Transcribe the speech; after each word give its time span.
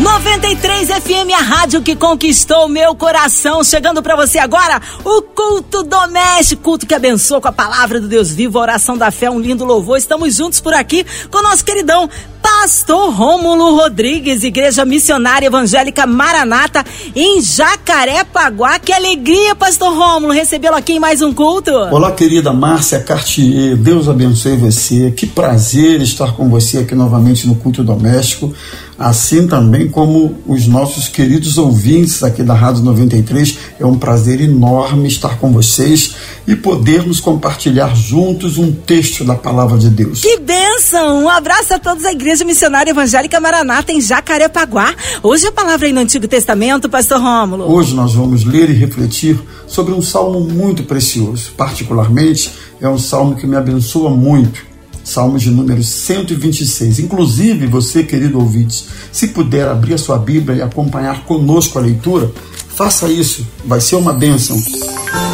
93 0.00 0.88
FM, 0.88 1.30
a 1.38 1.42
rádio 1.42 1.82
que 1.82 1.94
conquistou 1.94 2.66
meu 2.68 2.94
coração. 2.94 3.62
Chegando 3.62 4.02
para 4.02 4.16
você 4.16 4.38
agora, 4.38 4.80
o 5.04 5.20
culto 5.20 5.82
doméstico, 5.82 6.62
culto 6.62 6.86
que 6.86 6.94
abençoa 6.94 7.38
com 7.38 7.48
a 7.48 7.52
palavra 7.52 8.00
do 8.00 8.08
Deus 8.08 8.30
vivo, 8.30 8.58
a 8.58 8.62
oração 8.62 8.96
da 8.96 9.10
fé, 9.10 9.30
um 9.30 9.38
lindo 9.38 9.62
louvor. 9.62 9.98
Estamos 9.98 10.36
juntos 10.36 10.58
por 10.58 10.72
aqui 10.72 11.04
com 11.30 11.38
o 11.38 11.42
nosso 11.42 11.62
queridão 11.62 12.08
Pastor 12.42 13.12
Rômulo 13.12 13.76
Rodrigues, 13.76 14.42
Igreja 14.42 14.86
Missionária 14.86 15.46
Evangélica 15.46 16.06
Maranata, 16.06 16.82
em 17.14 17.42
Jacarepaguá. 17.42 18.78
Que 18.78 18.94
alegria, 18.94 19.54
Pastor 19.54 19.94
Rômulo, 19.94 20.32
recebê-lo 20.32 20.76
aqui 20.76 20.94
em 20.94 20.98
mais 20.98 21.20
um 21.20 21.34
culto. 21.34 21.70
Olá, 21.70 22.12
querida 22.12 22.52
Márcia 22.54 23.00
Cartier, 23.00 23.76
Deus 23.76 24.08
abençoe 24.08 24.56
você. 24.56 25.10
Que 25.10 25.26
prazer 25.26 26.00
estar 26.00 26.32
com 26.32 26.48
você 26.48 26.78
aqui 26.78 26.94
novamente 26.94 27.46
no 27.46 27.54
culto 27.54 27.84
doméstico 27.84 28.54
assim 29.00 29.48
também 29.48 29.88
como 29.88 30.36
os 30.46 30.66
nossos 30.66 31.08
queridos 31.08 31.56
ouvintes 31.56 32.22
aqui 32.22 32.42
da 32.42 32.52
Rádio 32.52 32.82
93. 32.82 33.56
É 33.80 33.86
um 33.86 33.98
prazer 33.98 34.42
enorme 34.42 35.08
estar 35.08 35.38
com 35.38 35.50
vocês 35.50 36.14
e 36.46 36.54
podermos 36.54 37.18
compartilhar 37.18 37.96
juntos 37.96 38.58
um 38.58 38.70
texto 38.70 39.24
da 39.24 39.34
palavra 39.34 39.78
de 39.78 39.88
Deus. 39.88 40.20
Que 40.20 40.38
bênção! 40.38 41.24
Um 41.24 41.30
abraço 41.30 41.72
a 41.72 41.78
todos 41.78 42.02
da 42.02 42.12
Igreja 42.12 42.44
Missionária 42.44 42.90
Evangélica 42.90 43.40
Maranata 43.40 43.90
em 43.90 44.02
Jacarepaguá. 44.02 44.94
Hoje 45.22 45.46
a 45.46 45.52
palavra 45.52 45.86
aí 45.86 45.94
no 45.94 46.00
Antigo 46.00 46.28
Testamento, 46.28 46.86
Pastor 46.86 47.22
Rômulo. 47.22 47.72
Hoje 47.72 47.94
nós 47.94 48.12
vamos 48.12 48.44
ler 48.44 48.68
e 48.68 48.74
refletir 48.74 49.40
sobre 49.66 49.94
um 49.94 50.02
salmo 50.02 50.40
muito 50.40 50.82
precioso. 50.82 51.52
Particularmente, 51.56 52.52
é 52.78 52.88
um 52.88 52.98
salmo 52.98 53.34
que 53.34 53.46
me 53.46 53.56
abençoa 53.56 54.10
muito 54.10 54.69
Salmo 55.10 55.38
de 55.38 55.50
número 55.50 55.82
126. 55.82 57.00
Inclusive, 57.00 57.66
você, 57.66 58.04
querido 58.04 58.38
ouvinte, 58.38 58.86
se 59.10 59.26
puder 59.26 59.66
abrir 59.66 59.94
a 59.94 59.98
sua 59.98 60.16
Bíblia 60.16 60.58
e 60.58 60.62
acompanhar 60.62 61.24
conosco 61.24 61.80
a 61.80 61.82
leitura, 61.82 62.30
faça 62.68 63.08
isso, 63.10 63.44
vai 63.64 63.80
ser 63.80 63.96
uma 63.96 64.12
bênção. 64.12 64.56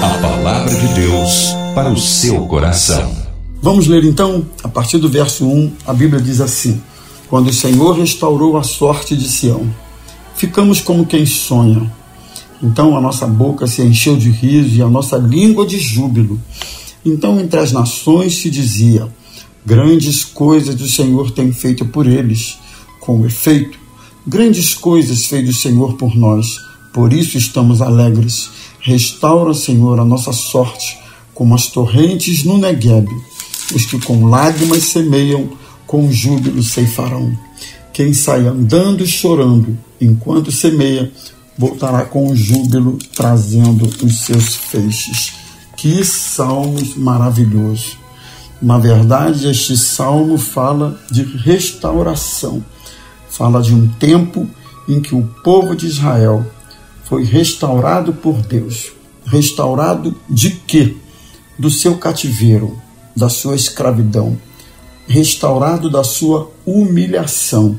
A 0.00 0.19
palavra 0.19 0.74
de 0.74 0.94
Deus 0.94 1.48
para 1.74 1.92
o 1.92 1.97
seu 1.98 2.47
coração. 2.47 3.14
Vamos 3.60 3.86
ler 3.86 4.02
então, 4.04 4.47
a 4.64 4.69
partir 4.69 4.97
do 4.97 5.10
verso 5.10 5.47
1, 5.47 5.72
a 5.86 5.92
Bíblia 5.92 6.22
diz 6.22 6.41
assim: 6.41 6.80
Quando 7.28 7.48
o 7.48 7.52
Senhor 7.52 7.98
restaurou 7.98 8.56
a 8.56 8.62
sorte 8.62 9.14
de 9.14 9.28
Sião, 9.28 9.69
ficamos 10.36 10.80
como 10.80 11.04
quem 11.04 11.27
sonha. 11.27 11.92
Então 12.62 12.97
a 12.97 13.00
nossa 13.00 13.27
boca 13.27 13.66
se 13.66 13.82
encheu 13.82 14.16
de 14.16 14.30
riso 14.30 14.74
e 14.74 14.80
a 14.80 14.88
nossa 14.88 15.19
língua 15.19 15.66
de 15.66 15.78
júbilo. 15.78 16.41
Então 17.04 17.38
entre 17.38 17.60
as 17.60 17.72
nações 17.72 18.36
se 18.38 18.48
dizia: 18.48 19.06
Grandes 19.67 20.25
coisas 20.25 20.81
o 20.81 20.89
Senhor 20.89 21.33
tem 21.33 21.53
feito 21.53 21.84
por 21.84 22.06
eles. 22.06 22.56
Com 23.00 23.27
efeito, 23.27 23.77
grandes 24.25 24.75
coisas 24.75 25.27
fez 25.27 25.48
o 25.48 25.53
Senhor 25.53 25.95
por 25.95 26.14
nós. 26.14 26.61
Por 26.92 27.12
isso 27.12 27.36
estamos 27.36 27.83
alegres. 27.83 28.48
Restaura, 28.81 29.53
Senhor, 29.53 29.98
a 29.98 30.05
nossa 30.05 30.33
sorte, 30.33 30.97
como 31.34 31.53
as 31.53 31.67
torrentes 31.67 32.44
no 32.44 32.59
Negueb. 32.59 33.09
Os 33.75 33.84
que 33.84 33.98
com 33.98 34.27
lágrimas 34.27 34.84
semeiam, 34.84 35.50
com 35.84 36.12
júbilo 36.12 36.62
ceifarão. 36.62 37.37
Quem 37.92 38.12
sai 38.12 38.47
andando 38.47 39.03
e 39.03 39.06
chorando, 39.09 39.77
enquanto 40.00 40.53
semeia, 40.53 41.11
voltará 41.59 42.05
com 42.05 42.37
júbilo, 42.37 42.98
trazendo 43.17 43.84
os 43.84 44.20
seus 44.20 44.55
feixes. 44.55 45.33
Que 45.77 46.05
salmos 46.05 46.94
maravilhosos! 46.94 48.05
Na 48.60 48.78
verdade, 48.78 49.48
este 49.48 49.76
salmo 49.76 50.38
fala 50.38 50.98
de 51.10 51.22
restauração, 51.22 52.64
fala 53.28 53.60
de 53.60 53.75
um 53.75 53.86
tempo 53.86 54.48
em 54.88 55.00
que 55.00 55.14
o 55.14 55.22
povo 55.44 55.76
de 55.76 55.86
Israel 55.86 56.44
foi 57.04 57.25
restaurado 57.25 58.14
por 58.14 58.41
Deus. 58.41 58.92
Restaurado 59.26 60.14
de 60.28 60.50
quê? 60.50 60.97
Do 61.58 61.70
seu 61.70 61.98
cativeiro, 61.98 62.81
da 63.14 63.28
sua 63.28 63.56
escravidão, 63.56 64.38
restaurado 65.06 65.91
da 65.91 66.02
sua 66.02 66.50
humilhação. 66.64 67.78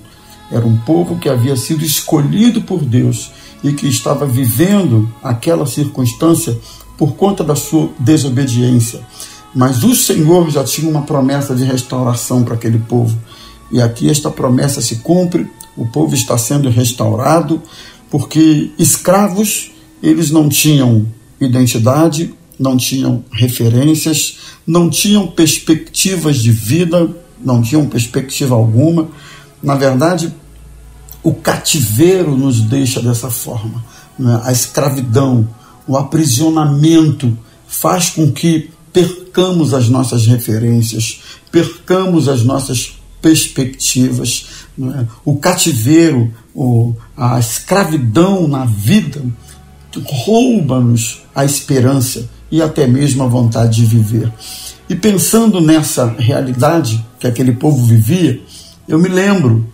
Era 0.52 0.66
um 0.66 0.78
povo 0.78 1.18
que 1.18 1.28
havia 1.28 1.56
sido 1.56 1.84
escolhido 1.84 2.62
por 2.62 2.84
Deus 2.84 3.32
e 3.64 3.74
que 3.74 3.88
estava 3.88 4.28
vivendo 4.28 5.12
aquela 5.24 5.66
circunstância 5.66 6.58
por 6.98 7.16
conta 7.16 7.44
da 7.44 7.56
sua 7.56 7.90
desobediência 8.00 9.02
mas 9.58 9.84
o 9.84 9.96
Senhor 9.96 10.52
já 10.52 10.64
tinha 10.64 10.88
uma 10.88 11.02
promessa 11.02 11.56
de 11.56 11.64
restauração 11.64 12.44
para 12.44 12.54
aquele 12.54 12.78
povo. 12.78 13.18
E 13.72 13.82
aqui 13.82 14.08
esta 14.08 14.30
promessa 14.30 14.82
se 14.82 14.98
cumpre, 14.98 15.48
o 15.76 15.84
povo 15.88 16.14
está 16.14 16.38
sendo 16.38 16.70
restaurado, 16.70 17.60
porque 18.12 18.70
escravos, 18.78 19.72
eles 20.02 20.30
não 20.30 20.48
tinham 20.48 21.08
identidade, 21.42 22.36
não 22.60 22.78
tinham 22.78 23.26
referências, 23.32 24.38
não 24.66 24.92
tinham 24.92 25.26
perspectivas 25.26 26.38
de 26.38 26.52
vida, 26.52 27.10
não 27.44 27.60
tinham 27.60 27.88
perspectiva 27.88 28.54
alguma. 28.54 29.10
Na 29.62 29.74
verdade, 29.74 30.32
o 31.24 31.34
cativeiro 31.34 32.38
nos 32.38 32.62
deixa 32.62 33.02
dessa 33.02 33.32
forma. 33.32 33.84
Né? 34.20 34.40
A 34.44 34.52
escravidão, 34.52 35.50
o 35.88 35.98
aprisionamento 35.98 37.36
faz 37.68 38.12
com 38.12 38.32
que 38.32 38.77
percamos 38.98 39.76
as 39.76 39.88
nossas 39.90 40.26
referências, 40.26 41.22
percamos 41.52 42.28
as 42.28 42.42
nossas 42.42 42.98
perspectivas. 43.22 44.48
É? 44.82 45.06
O 45.24 45.36
cativeiro, 45.36 46.34
o, 46.56 46.96
a 47.16 47.38
escravidão 47.38 48.48
na 48.48 48.66
vida 48.66 49.24
rouba-nos 50.04 51.22
a 51.36 51.46
esperança 51.46 52.28
e 52.52 52.60
até 52.60 52.88
mesmo 52.88 53.24
a 53.24 53.28
vontade 53.28 53.76
de 53.82 53.86
viver. 53.86 54.32
E 54.90 54.96
pensando 54.96 55.62
nessa 55.62 56.08
realidade 56.18 57.06
que 57.20 57.28
aquele 57.28 57.52
povo 57.52 57.86
vivia, 57.86 58.42
eu 58.88 58.98
me 58.98 59.10
lembro 59.10 59.68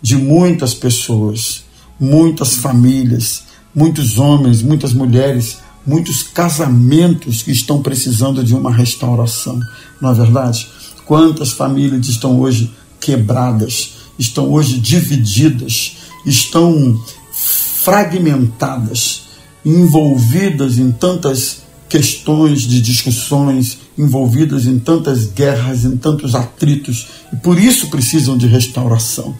de 0.00 0.16
muitas 0.16 0.72
pessoas, 0.72 1.64
muitas 1.98 2.54
famílias, 2.56 3.42
muitos 3.74 4.18
homens, 4.18 4.62
muitas 4.62 4.92
mulheres 4.92 5.58
muitos 5.88 6.22
casamentos 6.22 7.40
que 7.42 7.50
estão 7.50 7.80
precisando 7.80 8.44
de 8.44 8.54
uma 8.54 8.70
restauração, 8.70 9.58
não 9.98 10.10
é 10.10 10.14
verdade? 10.14 10.68
Quantas 11.06 11.50
famílias 11.52 12.06
estão 12.08 12.38
hoje 12.38 12.70
quebradas, 13.00 13.92
estão 14.18 14.52
hoje 14.52 14.78
divididas, 14.78 15.96
estão 16.26 17.02
fragmentadas, 17.32 19.22
envolvidas 19.64 20.76
em 20.76 20.92
tantas 20.92 21.62
questões 21.88 22.60
de 22.62 22.82
discussões, 22.82 23.78
envolvidas 23.96 24.66
em 24.66 24.78
tantas 24.78 25.24
guerras, 25.24 25.86
em 25.86 25.96
tantos 25.96 26.34
atritos, 26.34 27.06
e 27.32 27.36
por 27.36 27.58
isso 27.58 27.88
precisam 27.88 28.36
de 28.36 28.46
restauração. 28.46 29.34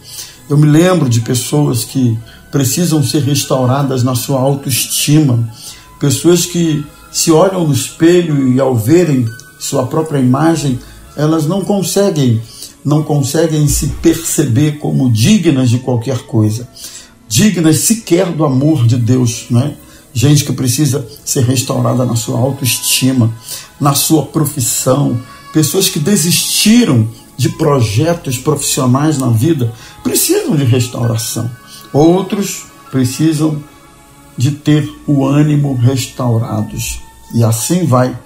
Eu 0.49 0.57
me 0.57 0.65
lembro 0.65 1.07
de 1.07 1.21
pessoas 1.21 1.85
que 1.85 2.17
precisam 2.51 3.03
ser 3.03 3.21
restauradas 3.21 4.01
na 4.03 4.15
sua 4.15 4.39
autoestima, 4.39 5.47
Pessoas 5.99 6.45
que 6.45 6.85
se 7.11 7.31
olham 7.31 7.67
no 7.67 7.73
espelho 7.73 8.53
e 8.53 8.59
ao 8.59 8.75
verem 8.75 9.27
sua 9.59 9.85
própria 9.85 10.19
imagem, 10.19 10.79
elas 11.15 11.45
não 11.45 11.61
conseguem, 11.61 12.41
não 12.83 13.03
conseguem 13.03 13.67
se 13.67 13.87
perceber 14.01 14.77
como 14.79 15.11
dignas 15.11 15.69
de 15.69 15.79
qualquer 15.79 16.19
coisa, 16.19 16.67
dignas 17.27 17.79
sequer 17.79 18.31
do 18.31 18.45
amor 18.45 18.87
de 18.87 18.95
Deus, 18.95 19.47
né? 19.49 19.75
Gente 20.13 20.43
que 20.43 20.53
precisa 20.53 21.05
ser 21.23 21.43
restaurada 21.43 22.05
na 22.05 22.15
sua 22.15 22.39
autoestima, 22.39 23.31
na 23.79 23.93
sua 23.93 24.25
profissão, 24.25 25.19
pessoas 25.53 25.89
que 25.89 25.99
desistiram 25.99 27.07
de 27.37 27.49
projetos 27.49 28.37
profissionais 28.37 29.17
na 29.17 29.29
vida 29.29 29.73
precisam 30.03 30.55
de 30.55 30.63
restauração. 30.63 31.49
Outros 31.93 32.63
precisam 32.91 33.63
de 34.39 34.51
ter 34.51 34.89
o 35.05 35.25
ânimo 35.25 35.75
restaurados. 35.75 37.01
E 37.35 37.43
assim 37.43 37.85
vai. 37.85 38.17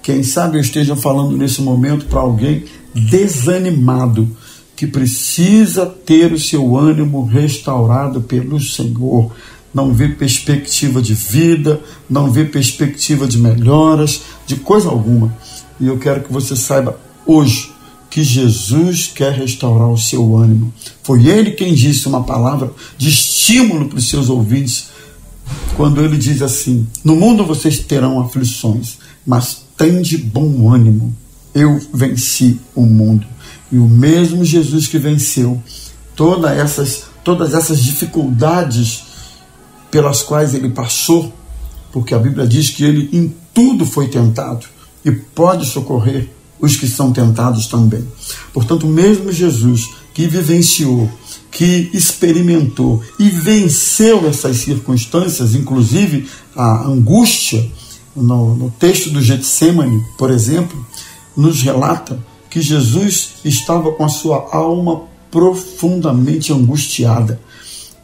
Quem 0.00 0.22
sabe 0.22 0.58
eu 0.58 0.60
esteja 0.60 0.94
falando 0.94 1.36
nesse 1.36 1.60
momento 1.60 2.06
para 2.06 2.20
alguém 2.20 2.62
desanimado, 2.94 4.28
que 4.76 4.86
precisa 4.86 5.84
ter 5.84 6.32
o 6.32 6.38
seu 6.38 6.76
ânimo 6.76 7.24
restaurado 7.24 8.20
pelo 8.20 8.60
Senhor. 8.60 9.32
Não 9.74 9.92
vê 9.92 10.08
perspectiva 10.08 11.02
de 11.02 11.14
vida, 11.14 11.80
não 12.08 12.30
vê 12.30 12.44
perspectiva 12.44 13.26
de 13.26 13.36
melhoras, 13.36 14.22
de 14.46 14.54
coisa 14.54 14.88
alguma. 14.88 15.36
E 15.80 15.88
eu 15.88 15.98
quero 15.98 16.22
que 16.22 16.32
você 16.32 16.54
saiba 16.54 16.96
hoje 17.26 17.72
que 18.08 18.22
Jesus 18.22 19.10
quer 19.12 19.32
restaurar 19.32 19.90
o 19.90 19.98
seu 19.98 20.36
ânimo. 20.36 20.72
Foi 21.02 21.26
ele 21.26 21.50
quem 21.50 21.74
disse 21.74 22.06
uma 22.06 22.22
palavra 22.22 22.70
de 22.96 23.08
estímulo 23.08 23.88
para 23.88 23.98
os 23.98 24.08
seus 24.08 24.30
ouvintes 24.30 24.94
quando 25.76 26.00
ele 26.00 26.16
diz 26.16 26.42
assim: 26.42 26.86
No 27.04 27.16
mundo 27.16 27.44
vocês 27.44 27.78
terão 27.78 28.20
aflições, 28.20 28.98
mas 29.26 29.62
tende 29.76 30.16
bom 30.16 30.72
ânimo. 30.72 31.14
Eu 31.54 31.80
venci 31.92 32.60
o 32.74 32.82
mundo. 32.82 33.26
E 33.70 33.78
o 33.78 33.88
mesmo 33.88 34.44
Jesus 34.44 34.86
que 34.86 34.98
venceu 34.98 35.60
todas 36.14 36.56
essas, 36.56 37.04
todas 37.24 37.54
essas 37.54 37.82
dificuldades 37.82 39.04
pelas 39.90 40.22
quais 40.22 40.54
ele 40.54 40.70
passou, 40.70 41.32
porque 41.92 42.14
a 42.14 42.18
Bíblia 42.18 42.46
diz 42.46 42.70
que 42.70 42.84
ele 42.84 43.08
em 43.12 43.34
tudo 43.54 43.86
foi 43.86 44.08
tentado 44.08 44.66
e 45.04 45.10
pode 45.10 45.66
socorrer 45.66 46.28
os 46.60 46.76
que 46.76 46.86
são 46.86 47.12
tentados 47.12 47.66
também. 47.66 48.06
Portanto, 48.52 48.86
mesmo 48.86 49.32
Jesus 49.32 49.90
que 50.12 50.26
vivenciou, 50.26 51.10
que 51.56 51.88
experimentou 51.94 53.02
e 53.18 53.30
venceu 53.30 54.28
essas 54.28 54.58
circunstâncias, 54.58 55.54
inclusive 55.54 56.28
a 56.54 56.86
angústia, 56.86 57.66
no, 58.14 58.54
no 58.54 58.70
texto 58.72 59.08
do 59.08 59.22
Getsemane, 59.22 60.04
por 60.18 60.30
exemplo, 60.30 60.86
nos 61.34 61.62
relata 61.62 62.18
que 62.50 62.60
Jesus 62.60 63.36
estava 63.42 63.90
com 63.92 64.04
a 64.04 64.08
sua 64.10 64.50
alma 64.52 65.04
profundamente 65.30 66.52
angustiada 66.52 67.40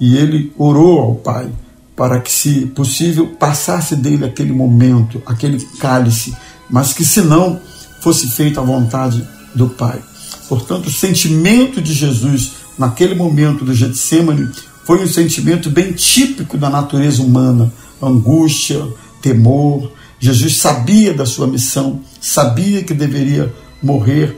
e 0.00 0.16
ele 0.16 0.50
orou 0.56 1.00
ao 1.00 1.14
Pai 1.16 1.50
para 1.94 2.20
que, 2.20 2.32
se 2.32 2.64
possível, 2.68 3.34
passasse 3.38 3.94
dele 3.94 4.24
aquele 4.24 4.54
momento, 4.54 5.20
aquele 5.26 5.62
cálice, 5.78 6.34
mas 6.70 6.94
que, 6.94 7.04
se 7.04 7.20
não, 7.20 7.60
fosse 8.00 8.28
feita 8.28 8.62
a 8.62 8.64
vontade 8.64 9.22
do 9.54 9.68
Pai. 9.68 10.02
Portanto, 10.48 10.86
o 10.86 10.92
sentimento 10.92 11.82
de 11.82 11.92
Jesus 11.92 12.61
naquele 12.78 13.14
momento 13.14 13.64
do 13.64 13.74
Getsemane 13.74 14.48
foi 14.84 15.02
um 15.02 15.06
sentimento 15.06 15.70
bem 15.70 15.92
típico 15.92 16.56
da 16.58 16.68
natureza 16.68 17.22
humana: 17.22 17.72
angústia, 18.00 18.86
temor. 19.20 19.90
Jesus 20.18 20.56
sabia 20.58 21.12
da 21.12 21.26
sua 21.26 21.46
missão, 21.48 22.00
sabia 22.20 22.84
que 22.84 22.94
deveria 22.94 23.52
morrer 23.82 24.36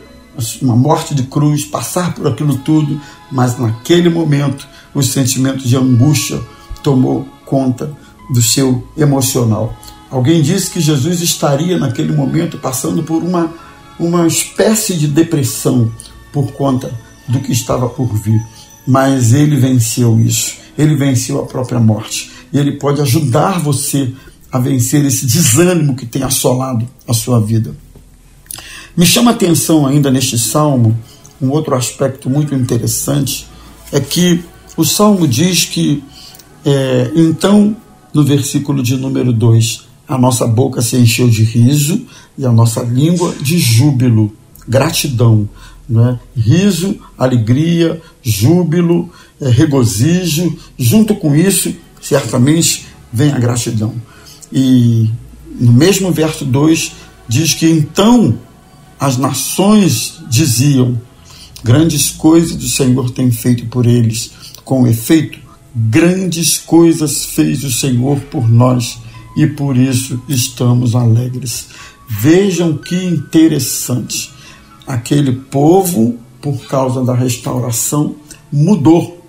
uma 0.63 0.75
morte 0.75 1.15
de 1.15 1.25
cruz, 1.25 1.65
passar 1.65 2.15
por 2.15 2.27
aquilo 2.27 2.57
tudo, 2.57 3.01
mas 3.31 3.59
naquele 3.59 4.09
momento 4.09 4.67
o 4.95 5.03
sentimento 5.03 5.67
de 5.67 5.77
angústia 5.77 6.41
tomou 6.83 7.29
conta 7.45 7.93
do 8.31 8.43
seu 8.43 8.87
emocional. 8.97 9.77
Alguém 10.11 10.43
disse 10.43 10.71
que 10.71 10.81
Jesus 10.81 11.21
estaria 11.21 11.79
naquele 11.79 12.13
momento 12.13 12.59
passando 12.59 13.03
por 13.03 13.23
uma, 13.23 13.53
uma 13.99 14.27
espécie 14.27 14.95
de 14.95 15.07
depressão 15.07 15.91
por 16.33 16.53
conta 16.53 16.93
do 17.29 17.41
que 17.41 17.53
estava 17.53 17.89
por 17.89 18.15
vir, 18.15 18.41
mas 18.87 19.33
ele 19.33 19.57
venceu 19.57 20.19
isso, 20.21 20.57
ele 20.77 20.95
venceu 20.95 21.41
a 21.41 21.47
própria 21.47 21.81
morte. 21.81 22.31
E 22.53 22.59
ele 22.59 22.73
pode 22.73 23.01
ajudar 23.01 23.61
você 23.61 24.13
a 24.51 24.59
vencer 24.59 25.05
esse 25.05 25.27
desânimo 25.27 25.97
que 25.97 26.07
tem 26.07 26.23
assolado 26.23 26.89
a 27.09 27.13
sua 27.13 27.41
vida. 27.41 27.75
Me 28.97 29.05
chama 29.05 29.33
a 29.33 29.35
atenção 29.35 29.87
ainda 29.87 30.11
neste 30.11 30.39
salmo 30.39 30.97
um 31.41 31.51
outro 31.51 31.75
aspecto 31.75 32.31
muito 32.31 32.55
interessante 32.55 33.47
é 33.93 34.01
que 34.01 34.43
o 34.77 34.85
salmo 34.85 35.27
diz 35.27 35.65
que 35.65 36.03
é, 36.65 37.13
então 37.15 37.77
no 38.13 38.25
versículo 38.25 38.83
de 38.83 38.97
número 38.97 39.33
2 39.33 39.85
a 40.09 40.17
nossa 40.17 40.47
boca 40.47 40.81
se 40.81 40.97
encheu 40.97 41.29
de 41.29 41.43
riso 41.43 42.07
e 42.39 42.47
a 42.47 42.53
nossa 42.53 42.83
língua 42.83 43.35
de 43.41 43.59
júbilo, 43.59 44.33
gratidão, 44.67 45.49
né? 45.89 46.19
riso, 46.37 46.99
alegria, 47.17 48.01
júbilo, 48.23 49.11
é, 49.41 49.49
regozijo. 49.49 50.57
Junto 50.79 51.15
com 51.15 51.35
isso, 51.35 51.75
certamente, 52.01 52.87
vem 53.13 53.33
a 53.33 53.39
gratidão. 53.39 53.95
E 54.53 55.11
no 55.59 55.73
mesmo 55.73 56.13
verso 56.13 56.45
2 56.45 56.93
diz 57.29 57.55
que 57.55 57.69
então 57.69 58.39
as 58.99 59.17
nações 59.17 60.19
diziam: 60.29 61.01
grandes 61.63 62.11
coisas 62.11 62.63
o 62.63 62.69
Senhor 62.69 63.11
tem 63.11 63.31
feito 63.31 63.67
por 63.67 63.87
eles. 63.87 64.33
Com 64.65 64.87
efeito, 64.87 65.39
grandes 65.75 66.59
coisas 66.59 67.25
fez 67.25 67.65
o 67.65 67.71
Senhor 67.71 68.19
por 68.31 68.49
nós 68.49 68.99
e 69.37 69.47
por 69.47 69.77
isso 69.77 70.21
estamos 70.29 70.95
alegres. 70.95 71.69
Vejam 72.09 72.77
que 72.77 72.97
interessante. 72.97 74.34
Aquele 74.87 75.33
povo, 75.33 76.19
por 76.41 76.67
causa 76.67 77.03
da 77.03 77.15
restauração, 77.15 78.17
mudou, 78.53 79.25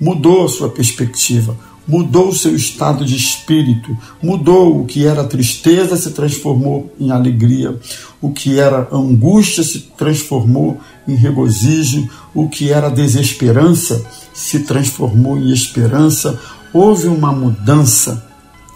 mudou 0.00 0.44
a 0.44 0.48
sua 0.48 0.68
perspectiva, 0.68 1.56
mudou 1.86 2.28
o 2.28 2.34
seu 2.34 2.54
estado 2.54 3.04
de 3.04 3.16
espírito, 3.16 3.96
mudou 4.20 4.80
o 4.80 4.84
que 4.84 5.06
era 5.06 5.22
tristeza 5.24 5.96
se 5.96 6.10
transformou 6.10 6.92
em 6.98 7.10
alegria, 7.10 7.78
o 8.20 8.32
que 8.32 8.58
era 8.58 8.88
angústia 8.90 9.62
se 9.62 9.80
transformou 9.96 10.80
em 11.06 11.14
regozijo, 11.14 12.08
o 12.34 12.48
que 12.48 12.72
era 12.72 12.90
desesperança 12.90 14.04
se 14.34 14.60
transformou 14.60 15.38
em 15.38 15.52
esperança. 15.52 16.40
Houve 16.72 17.06
uma 17.06 17.32
mudança 17.32 18.26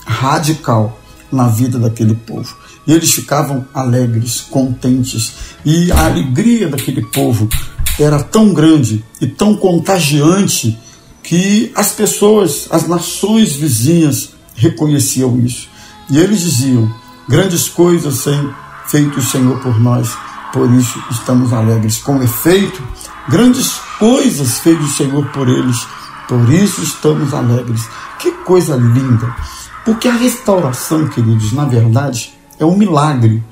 radical 0.07 0.99
na 1.31 1.49
vida 1.49 1.79
daquele 1.79 2.15
povo. 2.15 2.57
E 2.87 2.93
eles 2.93 3.13
ficavam 3.13 3.67
alegres, 3.75 4.41
contentes, 4.41 5.33
e 5.65 5.93
a 5.93 6.07
alegria 6.07 6.69
daquele 6.69 7.03
povo 7.07 7.49
era 7.99 8.23
tão 8.23 8.55
grande 8.55 9.05
e 9.21 9.27
tão 9.27 9.55
contagiante 9.55 10.79
que 11.23 11.71
as 11.75 11.93
pessoas, 11.93 12.67
as 12.71 12.89
nações 12.89 13.55
vizinhas 13.55 14.31
reconheciam 14.55 15.39
isso. 15.41 15.69
E 16.09 16.19
eles 16.19 16.41
diziam: 16.41 16.93
grandes 17.29 17.69
coisas 17.69 18.25
tem 18.25 18.51
feito 18.89 19.19
o 19.19 19.23
Senhor 19.23 19.59
por 19.61 19.79
nós, 19.79 20.11
por 20.53 20.71
isso 20.73 21.03
estamos 21.11 21.53
alegres. 21.53 21.99
Com 21.99 22.23
efeito, 22.23 22.83
grandes 23.29 23.73
coisas 23.99 24.59
fez 24.59 24.81
o 24.81 24.89
Senhor 24.89 25.27
por 25.27 25.49
eles, 25.49 25.87
por 26.29 26.53
isso 26.53 26.83
estamos 26.83 27.33
alegres. 27.35 27.83
Que 28.19 28.33
coisa 28.33 28.77
linda! 28.77 29.35
Porque 29.85 30.09
a 30.09 30.15
restauração, 30.15 31.09
queridos, 31.09 31.53
na 31.53 31.65
verdade, 31.65 32.35
é 32.61 32.65
um 32.65 32.77
milagre. 32.77 33.43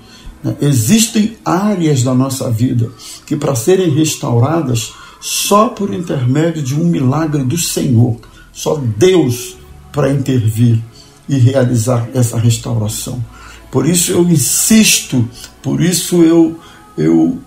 Né? 0.44 0.56
Existem 0.60 1.36
áreas 1.44 2.04
da 2.04 2.14
nossa 2.14 2.48
vida 2.50 2.90
que, 3.26 3.34
para 3.34 3.56
serem 3.56 3.90
restauradas, 3.90 4.92
só 5.20 5.70
por 5.70 5.92
intermédio 5.92 6.62
de 6.62 6.74
um 6.74 6.84
milagre 6.84 7.42
do 7.42 7.58
Senhor, 7.58 8.16
só 8.52 8.80
Deus 8.96 9.56
para 9.90 10.12
intervir 10.12 10.78
e 11.28 11.36
realizar 11.38 12.08
essa 12.14 12.38
restauração. 12.38 13.22
Por 13.70 13.86
isso 13.86 14.12
eu 14.12 14.22
insisto, 14.28 15.28
por 15.62 15.80
isso 15.80 16.22
eu, 16.22 16.58
eu 16.96 17.38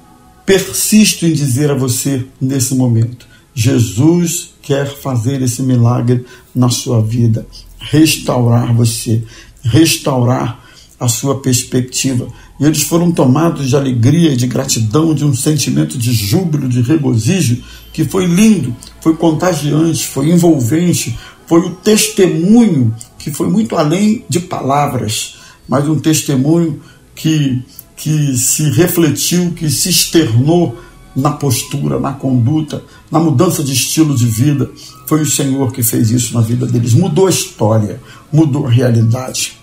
persisto 0.45 1.25
em 1.25 1.33
dizer 1.33 1.71
a 1.71 1.75
você 1.75 2.25
nesse 2.39 2.75
momento: 2.75 3.25
Jesus 3.53 4.53
quer 4.61 4.85
fazer 4.85 5.41
esse 5.41 5.63
milagre 5.63 6.25
na 6.53 6.69
sua 6.69 7.01
vida, 7.01 7.47
restaurar 7.79 8.73
você, 8.73 9.23
restaurar 9.63 10.59
a 11.01 11.07
sua 11.07 11.41
perspectiva. 11.41 12.27
E 12.59 12.63
eles 12.63 12.83
foram 12.83 13.11
tomados 13.11 13.67
de 13.67 13.75
alegria, 13.75 14.37
de 14.37 14.45
gratidão, 14.45 15.15
de 15.15 15.25
um 15.25 15.33
sentimento 15.33 15.97
de 15.97 16.13
júbilo, 16.13 16.69
de 16.69 16.79
regozijo, 16.79 17.63
que 17.91 18.05
foi 18.05 18.27
lindo, 18.27 18.75
foi 19.01 19.15
contagiante, 19.15 20.05
foi 20.05 20.29
envolvente, 20.29 21.17
foi 21.47 21.61
o 21.61 21.71
testemunho 21.71 22.95
que 23.17 23.31
foi 23.31 23.49
muito 23.49 23.75
além 23.75 24.23
de 24.29 24.39
palavras, 24.41 25.37
mas 25.67 25.89
um 25.89 25.99
testemunho 25.99 26.79
que, 27.15 27.63
que 27.97 28.37
se 28.37 28.69
refletiu, 28.69 29.53
que 29.53 29.71
se 29.71 29.89
externou 29.89 30.77
na 31.15 31.31
postura, 31.31 31.99
na 31.99 32.13
conduta, 32.13 32.83
na 33.09 33.19
mudança 33.19 33.63
de 33.63 33.73
estilo 33.73 34.15
de 34.15 34.27
vida. 34.27 34.69
Foi 35.07 35.21
o 35.21 35.25
Senhor 35.25 35.71
que 35.71 35.81
fez 35.81 36.11
isso 36.11 36.35
na 36.35 36.41
vida 36.41 36.67
deles. 36.67 36.93
Mudou 36.93 37.25
a 37.25 37.31
história, 37.31 37.99
mudou 38.31 38.67
a 38.67 38.69
realidade 38.69 39.60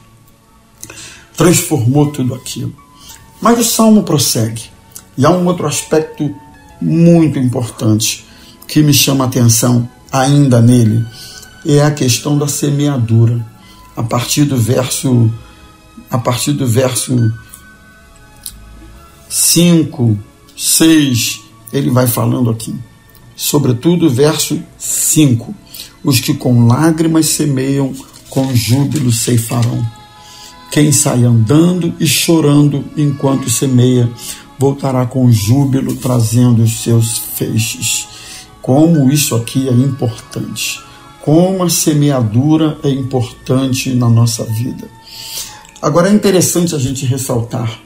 transformou 1.39 2.11
tudo 2.11 2.35
aquilo. 2.35 2.75
Mas 3.41 3.59
o 3.61 3.65
salmo 3.65 4.03
prossegue. 4.03 4.65
E 5.17 5.25
há 5.25 5.31
um 5.31 5.47
outro 5.47 5.69
aspecto 5.69 6.35
muito 6.83 7.39
importante 7.39 8.27
que 8.67 8.83
me 8.83 8.93
chama 8.93 9.25
a 9.25 9.29
atenção 9.29 9.89
ainda 10.11 10.61
nele, 10.61 11.07
é 11.65 11.83
a 11.83 11.91
questão 11.91 12.37
da 12.37 12.49
semeadura. 12.49 13.47
A 13.97 14.03
partir 14.03 14.45
do 14.45 14.57
verso 14.57 15.31
a 16.11 16.19
partir 16.19 16.53
do 16.53 16.67
verso 16.67 17.33
5, 19.29 20.19
6, 20.57 21.41
ele 21.73 21.91
vai 21.91 22.07
falando 22.07 22.51
aqui. 22.51 22.75
Sobretudo 23.37 24.07
o 24.07 24.11
verso 24.11 24.63
5. 24.79 25.55
Os 26.03 26.21
que 26.21 26.33
com 26.33 26.67
lágrimas 26.67 27.27
semeiam, 27.27 27.93
com 28.31 28.55
júbilo 28.55 29.13
ceifarão. 29.13 29.98
Quem 30.71 30.93
sai 30.93 31.25
andando 31.25 31.95
e 31.99 32.07
chorando 32.07 32.85
enquanto 32.97 33.51
semeia, 33.51 34.11
voltará 34.59 35.07
com 35.07 35.31
júbilo 35.31 35.97
trazendo 35.97 36.63
os 36.63 36.83
seus 36.83 37.19
feixes. 37.19 38.07
Como 38.61 39.11
isso 39.11 39.35
aqui 39.35 39.69
é 39.69 39.73
importante. 39.73 40.81
como 41.29 41.63
a 41.63 41.69
semeadura 41.69 42.79
é 42.83 42.89
importante 42.89 43.91
na 43.91 44.09
nossa 44.09 44.45
vida. 44.45 44.89
Agora 45.83 46.09
é 46.09 46.13
interessante 46.15 46.75
a 46.75 46.79
gente 46.79 47.05
ressaltar 47.05 47.81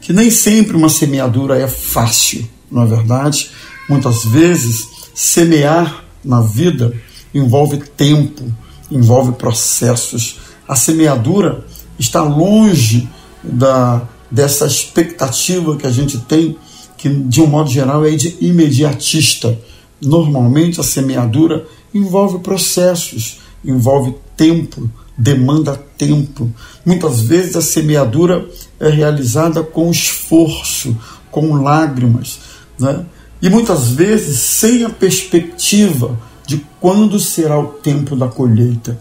que 0.00 0.14
nem 0.14 0.30
sempre 0.30 0.76
uma 0.76 0.88
semeadura 0.88 1.58
é 1.58 1.68
fácil, 1.68 2.48
não 2.70 2.84
é 2.84 2.86
verdade? 2.86 3.50
Muitas 3.86 4.24
vezes 4.24 4.88
semear 5.14 6.04
na 6.24 6.40
vida 6.40 6.94
envolve 7.34 7.76
tempo, 7.96 8.42
envolve 8.90 9.32
processos. 9.32 10.38
A 10.66 10.74
semeadura 10.74 11.66
está 11.98 12.22
longe 12.22 13.08
da 13.42 14.08
dessa 14.30 14.66
expectativa 14.66 15.76
que 15.76 15.86
a 15.86 15.90
gente 15.90 16.18
tem, 16.18 16.56
que 16.96 17.08
de 17.08 17.40
um 17.40 17.46
modo 17.46 17.70
geral 17.70 18.04
é 18.04 18.10
de 18.10 18.36
imediatista. 18.40 19.58
Normalmente 20.02 20.80
a 20.80 20.82
semeadura 20.82 21.66
envolve 21.94 22.40
processos, 22.40 23.38
envolve 23.64 24.14
tempo, 24.36 24.90
demanda 25.16 25.74
tempo. 25.96 26.52
Muitas 26.84 27.22
vezes 27.22 27.56
a 27.56 27.62
semeadura 27.62 28.46
é 28.78 28.88
realizada 28.88 29.62
com 29.62 29.90
esforço, 29.90 30.96
com 31.30 31.54
lágrimas, 31.62 32.38
né? 32.78 33.06
e 33.40 33.48
muitas 33.48 33.88
vezes 33.88 34.38
sem 34.38 34.84
a 34.84 34.90
perspectiva 34.90 36.18
de 36.46 36.64
quando 36.80 37.18
será 37.18 37.58
o 37.58 37.68
tempo 37.68 38.14
da 38.14 38.28
colheita. 38.28 38.98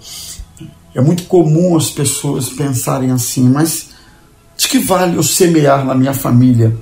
É 0.95 1.01
muito 1.01 1.23
comum 1.23 1.75
as 1.75 1.89
pessoas 1.89 2.47
pensarem 2.47 3.11
assim, 3.11 3.49
mas 3.49 3.89
de 4.55 4.69
que 4.69 4.79
vale 4.79 5.17
eu 5.17 5.23
semear 5.23 5.85
na 5.85 5.93
minha 5.93 6.13
família, 6.13 6.75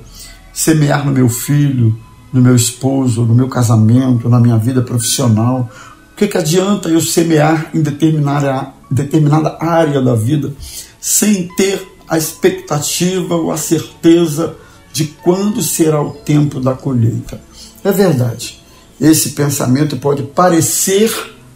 semear 0.53 1.03
no 1.03 1.12
meu 1.12 1.27
filho, 1.27 1.98
no 2.32 2.39
meu 2.39 2.55
esposo, 2.55 3.25
no 3.25 3.34
meu 3.34 3.48
casamento, 3.48 4.29
na 4.29 4.39
minha 4.39 4.58
vida 4.58 4.84
profissional? 4.84 5.67
O 6.13 6.15
que, 6.15 6.27
que 6.27 6.38
adianta 6.38 6.89
eu 6.89 7.01
semear 7.01 7.72
em 7.74 7.82
determinada, 7.82 8.72
determinada 8.89 9.58
área 9.60 10.00
da 10.00 10.13
vida 10.13 10.53
sem 11.01 11.48
ter 11.55 11.82
a 12.08 12.15
expectativa 12.15 13.36
ou 13.36 13.51
a 13.51 13.58
certeza 13.58 14.55
de 14.93 15.05
quando 15.05 15.63
será 15.63 16.00
o 16.00 16.12
tempo 16.12 16.60
da 16.60 16.75
colheita? 16.75 17.41
É 17.84 17.91
verdade. 17.91 18.62
Esse 19.01 19.32
pensamento 19.32 19.98
pode 19.98 20.22
parecer 20.22 21.12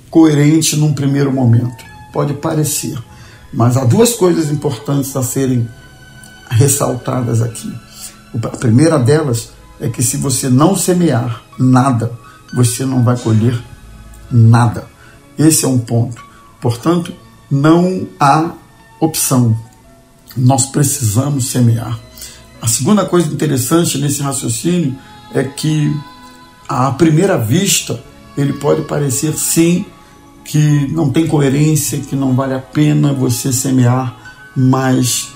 coerente 0.10 0.76
num 0.76 0.92
primeiro 0.92 1.32
momento, 1.32 1.86
pode 2.12 2.34
parecer, 2.34 2.98
mas 3.54 3.78
há 3.78 3.84
duas 3.84 4.14
coisas 4.14 4.52
importantes 4.52 5.16
a 5.16 5.24
serem 5.24 5.68
ressaltadas 6.50 7.42
aqui. 7.42 7.74
A 8.34 8.58
primeira 8.58 8.98
delas 9.00 9.50
é 9.80 9.90
que 9.90 10.04
se 10.04 10.18
você 10.18 10.50
não 10.50 10.76
semear 10.76 11.42
nada, 11.58 12.12
você 12.54 12.86
não 12.86 13.04
vai 13.04 13.18
colher 13.18 13.58
nada. 14.32 14.88
Esse 15.38 15.66
é 15.66 15.68
um 15.68 15.78
ponto. 15.78 16.24
Portanto, 16.60 17.14
não 17.50 18.08
há 18.20 18.52
opção. 19.00 19.58
Nós 20.36 20.66
precisamos 20.68 21.50
semear. 21.50 21.98
A 22.62 22.68
segunda 22.68 23.06
coisa 23.06 23.32
interessante 23.32 23.98
nesse 23.98 24.22
raciocínio 24.22 24.96
é 25.34 25.44
que, 25.44 25.96
à 26.68 26.92
primeira 26.92 27.38
vista, 27.38 28.02
ele 28.38 28.54
pode 28.54 28.82
parecer 28.84 29.34
sim 29.34 29.86
que 30.48 30.88
não 30.94 31.10
tem 31.10 31.27
coerência, 31.27 32.00
que 32.00 32.16
não 32.16 32.34
vale 32.34 32.54
a 32.54 32.60
pena 32.60 33.13
você 33.13 33.51
semear, 33.51 34.18
mas 34.56 35.27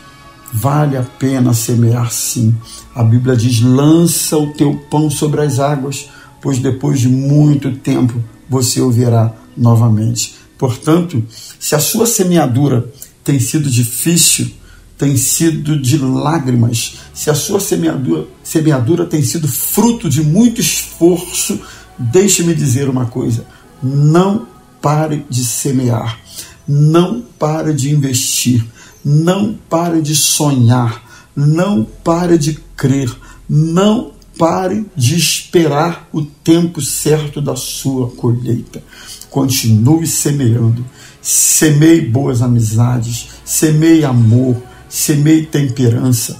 vale 0.54 0.98
a 0.98 1.04
pena 1.04 1.54
semear 1.54 2.12
sim. 2.12 2.56
A 2.96 3.04
Bíblia 3.04 3.36
diz: 3.36 3.62
lança 3.62 4.38
o 4.38 4.54
teu 4.54 4.74
pão 4.90 5.10
sobre 5.10 5.42
as 5.42 5.60
águas, 5.60 6.10
pois 6.42 6.60
depois 6.60 7.02
de 7.02 7.10
muito 7.10 7.74
tempo 7.74 8.24
você 8.50 8.80
o 8.82 8.90
verá 8.90 9.34
novamente. 9.56 10.36
Portanto, 10.58 11.24
se 11.60 11.76
a 11.76 11.80
sua 11.80 12.06
semeadura 12.06 12.90
tem 13.24 13.40
sido 13.40 13.70
difícil, 13.70 14.52
tem 14.98 15.18
sido 15.18 15.78
de 15.78 15.98
lágrimas, 15.98 17.00
se 17.14 17.30
a 17.30 17.34
sua 17.36 17.60
semeadura, 17.60 18.28
semeadura 18.44 19.06
tem 19.06 19.22
sido 19.24 19.48
fruto 19.48 20.10
de 20.10 20.24
muito 20.24 20.62
esforço, 20.62 21.60
deixe-me 22.00 22.56
dizer 22.56 22.88
uma 22.88 23.08
coisa: 23.08 23.46
não 23.84 24.51
pare 24.82 25.26
de 25.30 25.46
semear, 25.46 26.20
não 26.68 27.22
pare 27.22 27.74
de 27.74 27.94
investir. 27.94 28.66
Não 29.04 29.56
pare 29.68 30.00
de 30.00 30.16
sonhar, 30.16 31.04
não 31.36 31.84
pare 31.84 32.38
de 32.38 32.54
crer, 32.78 33.12
não 33.50 34.12
pare 34.38 34.86
de 34.96 35.18
esperar 35.18 36.08
o 36.14 36.22
tempo 36.22 36.80
certo 36.82 37.42
da 37.42 37.56
sua 37.56 38.12
colheita. 38.12 38.84
Continue 39.30 40.06
semeando. 40.06 40.86
Semeie 41.20 42.02
boas 42.02 42.42
amizades, 42.44 43.30
semeie 43.44 44.04
amor, 44.06 44.58
semeie 44.88 45.46
temperança, 45.48 46.40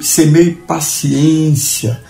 semeie 0.00 0.52
paciência, 0.52 2.00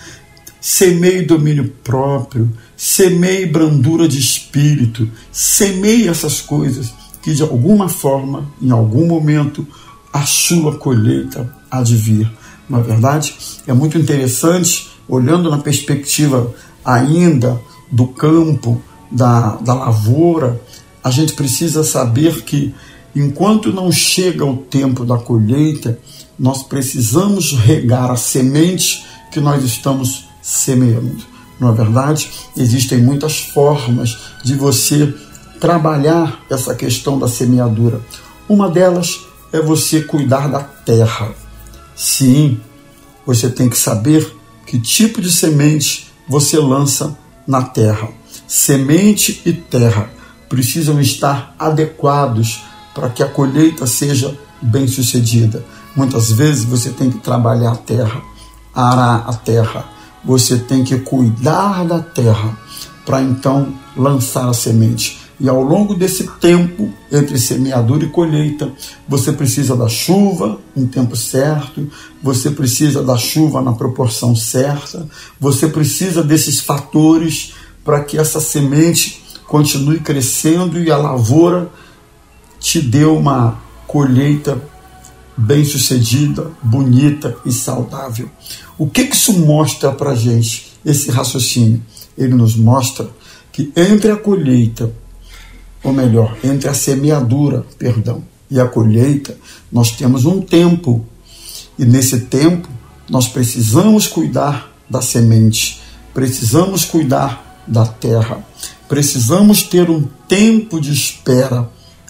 semeie 0.59 1.23
domínio 1.23 1.73
próprio, 1.83 2.49
semeie 2.75 3.45
brandura 3.45 4.07
de 4.07 4.19
espírito, 4.19 5.09
semeie 5.31 6.07
essas 6.07 6.41
coisas 6.41 6.93
que 7.21 7.33
de 7.33 7.41
alguma 7.41 7.89
forma, 7.89 8.49
em 8.61 8.71
algum 8.71 9.05
momento, 9.05 9.67
a 10.13 10.25
sua 10.25 10.77
colheita 10.77 11.53
há 11.69 11.81
de 11.81 11.95
vir. 11.95 12.31
Na 12.69 12.79
é 12.79 12.81
verdade, 12.81 13.35
é 13.65 13.73
muito 13.73 13.97
interessante, 13.97 14.89
olhando 15.07 15.49
na 15.49 15.57
perspectiva 15.57 16.53
ainda 16.83 17.59
do 17.91 18.07
campo, 18.07 18.81
da, 19.11 19.55
da 19.57 19.73
lavoura, 19.73 20.61
a 21.03 21.09
gente 21.09 21.33
precisa 21.33 21.83
saber 21.83 22.43
que 22.43 22.73
enquanto 23.15 23.71
não 23.71 23.91
chega 23.91 24.45
o 24.45 24.57
tempo 24.57 25.05
da 25.05 25.17
colheita, 25.17 25.99
nós 26.37 26.63
precisamos 26.63 27.53
regar 27.53 28.11
a 28.11 28.15
semente 28.15 29.05
que 29.31 29.39
nós 29.39 29.63
estamos 29.63 30.26
semeando. 30.47 31.25
Não 31.59 31.69
é 31.69 31.73
verdade? 31.73 32.31
Existem 32.55 32.99
muitas 32.99 33.39
formas 33.39 34.17
de 34.43 34.55
você 34.55 35.13
trabalhar 35.59 36.39
essa 36.49 36.73
questão 36.73 37.19
da 37.19 37.27
semeadura. 37.27 37.99
Uma 38.47 38.69
delas 38.69 39.19
é 39.51 39.59
você 39.59 40.01
cuidar 40.01 40.47
da 40.47 40.59
terra. 40.59 41.33
Sim, 41.95 42.61
você 43.25 43.49
tem 43.49 43.67
que 43.67 43.77
saber 43.77 44.33
que 44.65 44.79
tipo 44.79 45.21
de 45.21 45.31
semente 45.31 46.07
você 46.29 46.57
lança 46.57 47.17
na 47.45 47.61
terra. 47.61 48.07
Semente 48.47 49.41
e 49.45 49.51
terra 49.51 50.09
precisam 50.47 51.01
estar 51.01 51.53
adequados 51.59 52.61
para 52.95 53.09
que 53.09 53.21
a 53.21 53.27
colheita 53.27 53.85
seja 53.85 54.37
bem 54.61 54.87
sucedida. 54.87 55.65
Muitas 55.93 56.31
vezes 56.31 56.63
você 56.63 56.89
tem 56.91 57.09
que 57.09 57.19
trabalhar 57.19 57.71
a 57.71 57.75
terra, 57.75 58.21
arar 58.73 59.25
a 59.27 59.33
terra, 59.33 59.96
você 60.27 60.57
tem 60.57 60.83
que 60.83 60.97
cuidar 60.97 61.85
da 61.85 61.99
terra 61.99 62.59
para 63.05 63.21
então 63.21 63.73
lançar 63.95 64.49
a 64.49 64.53
semente. 64.53 65.21
E 65.39 65.47
ao 65.47 65.61
longo 65.61 65.93
desse 65.95 66.27
tempo, 66.41 66.91
entre 67.09 67.39
semeadura 67.39 68.03
e 68.03 68.09
colheita, 68.09 68.69
você 69.07 69.31
precisa 69.31 69.73
da 69.73 69.87
chuva 69.87 70.59
em 70.75 70.85
tempo 70.85 71.15
certo, 71.15 71.89
você 72.21 72.51
precisa 72.51 73.01
da 73.01 73.15
chuva 73.15 73.61
na 73.61 73.71
proporção 73.71 74.35
certa, 74.35 75.07
você 75.39 75.69
precisa 75.69 76.21
desses 76.21 76.59
fatores 76.59 77.53
para 77.85 78.03
que 78.03 78.17
essa 78.17 78.41
semente 78.41 79.23
continue 79.47 80.01
crescendo 80.01 80.77
e 80.77 80.91
a 80.91 80.97
lavoura 80.97 81.69
te 82.59 82.81
dê 82.81 83.05
uma 83.05 83.61
colheita 83.85 84.61
bem 85.37 85.63
sucedida, 85.63 86.51
bonita 86.63 87.37
e 87.45 87.51
saudável. 87.51 88.29
O 88.77 88.87
que, 88.87 89.05
que 89.05 89.15
isso 89.15 89.33
mostra 89.33 89.91
para 89.91 90.15
gente, 90.15 90.73
esse 90.83 91.11
raciocínio? 91.11 91.81
Ele 92.17 92.33
nos 92.33 92.55
mostra 92.55 93.09
que 93.51 93.71
entre 93.75 94.11
a 94.11 94.17
colheita 94.17 94.91
ou 95.83 95.93
melhor, 95.93 96.37
entre 96.43 96.67
a 96.67 96.73
semeadura, 96.73 97.65
perdão, 97.77 98.23
e 98.49 98.59
a 98.59 98.67
colheita, 98.67 99.37
nós 99.71 99.91
temos 99.91 100.25
um 100.25 100.41
tempo. 100.41 101.05
E 101.77 101.85
nesse 101.85 102.21
tempo, 102.21 102.67
nós 103.09 103.27
precisamos 103.27 104.07
cuidar 104.07 104.73
da 104.89 105.01
semente, 105.01 105.81
precisamos 106.13 106.83
cuidar 106.83 107.63
da 107.67 107.85
terra, 107.85 108.45
precisamos 108.87 109.63
ter 109.63 109.89
um 109.89 110.03
tempo 110.27 110.79
de 110.79 110.91
espera 110.91 111.69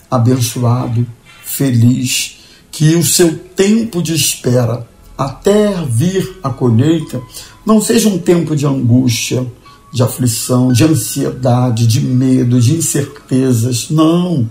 abençoado, 0.09 1.05
feliz, 1.43 2.36
que 2.77 2.95
o 2.95 3.03
seu 3.03 3.35
tempo 3.35 4.03
de 4.03 4.13
espera 4.13 4.87
até 5.17 5.83
vir 5.83 6.37
a 6.43 6.51
colheita 6.51 7.19
não 7.65 7.81
seja 7.81 8.07
um 8.07 8.19
tempo 8.19 8.55
de 8.55 8.67
angústia, 8.67 9.47
de 9.91 10.03
aflição, 10.03 10.71
de 10.71 10.83
ansiedade, 10.83 11.87
de 11.87 11.99
medo, 11.99 12.61
de 12.61 12.75
incertezas. 12.75 13.89
Não. 13.89 14.47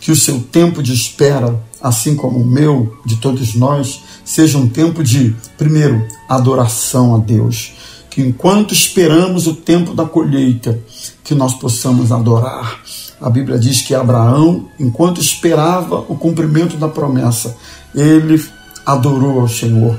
Que 0.00 0.10
o 0.10 0.16
seu 0.16 0.40
tempo 0.40 0.82
de 0.82 0.94
espera, 0.94 1.62
assim 1.78 2.16
como 2.16 2.38
o 2.38 2.46
meu, 2.46 2.96
de 3.04 3.16
todos 3.16 3.54
nós, 3.54 4.00
seja 4.24 4.56
um 4.56 4.66
tempo 4.66 5.04
de, 5.04 5.36
primeiro, 5.58 6.02
adoração 6.30 7.14
a 7.14 7.18
Deus. 7.18 7.74
Que 8.16 8.22
enquanto 8.22 8.72
esperamos 8.72 9.46
o 9.46 9.52
tempo 9.52 9.92
da 9.92 10.06
colheita, 10.06 10.80
que 11.22 11.34
nós 11.34 11.52
possamos 11.52 12.10
adorar, 12.10 12.80
A 13.20 13.30
Bíblia 13.30 13.58
diz 13.58 13.80
que 13.80 13.94
Abraão, 13.94 14.68
enquanto 14.78 15.20
esperava 15.20 16.00
o 16.00 16.16
cumprimento 16.16 16.76
da 16.76 16.88
promessa, 16.88 17.56
ele 17.94 18.42
adorou 18.84 19.40
ao 19.40 19.48
Senhor. 19.48 19.98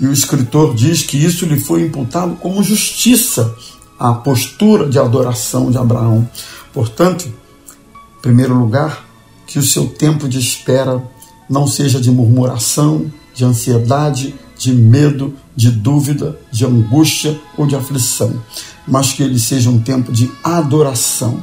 E 0.00 0.06
o 0.06 0.12
escritor 0.12 0.74
diz 0.74 1.02
que 1.02 1.16
isso 1.16 1.46
lhe 1.46 1.58
foi 1.58 1.82
imputado 1.82 2.36
como 2.36 2.62
justiça, 2.62 3.54
a 3.98 4.12
postura 4.12 4.88
de 4.88 4.98
adoração 4.98 5.70
de 5.70 5.78
Abraão. 5.78 6.28
Portanto, 6.72 7.26
em 7.26 8.20
primeiro 8.22 8.54
lugar, 8.54 9.04
que 9.46 9.58
o 9.58 9.62
seu 9.62 9.88
tempo 9.88 10.28
de 10.28 10.38
espera 10.38 11.02
não 11.48 11.66
seja 11.66 12.00
de 12.00 12.10
murmuração, 12.10 13.10
de 13.34 13.44
ansiedade, 13.44 14.34
de 14.56 14.72
medo, 14.72 15.34
de 15.58 15.72
dúvida, 15.72 16.38
de 16.52 16.64
angústia 16.64 17.36
ou 17.56 17.66
de 17.66 17.74
aflição, 17.74 18.40
mas 18.86 19.12
que 19.12 19.24
ele 19.24 19.40
seja 19.40 19.68
um 19.68 19.80
tempo 19.80 20.12
de 20.12 20.30
adoração. 20.44 21.42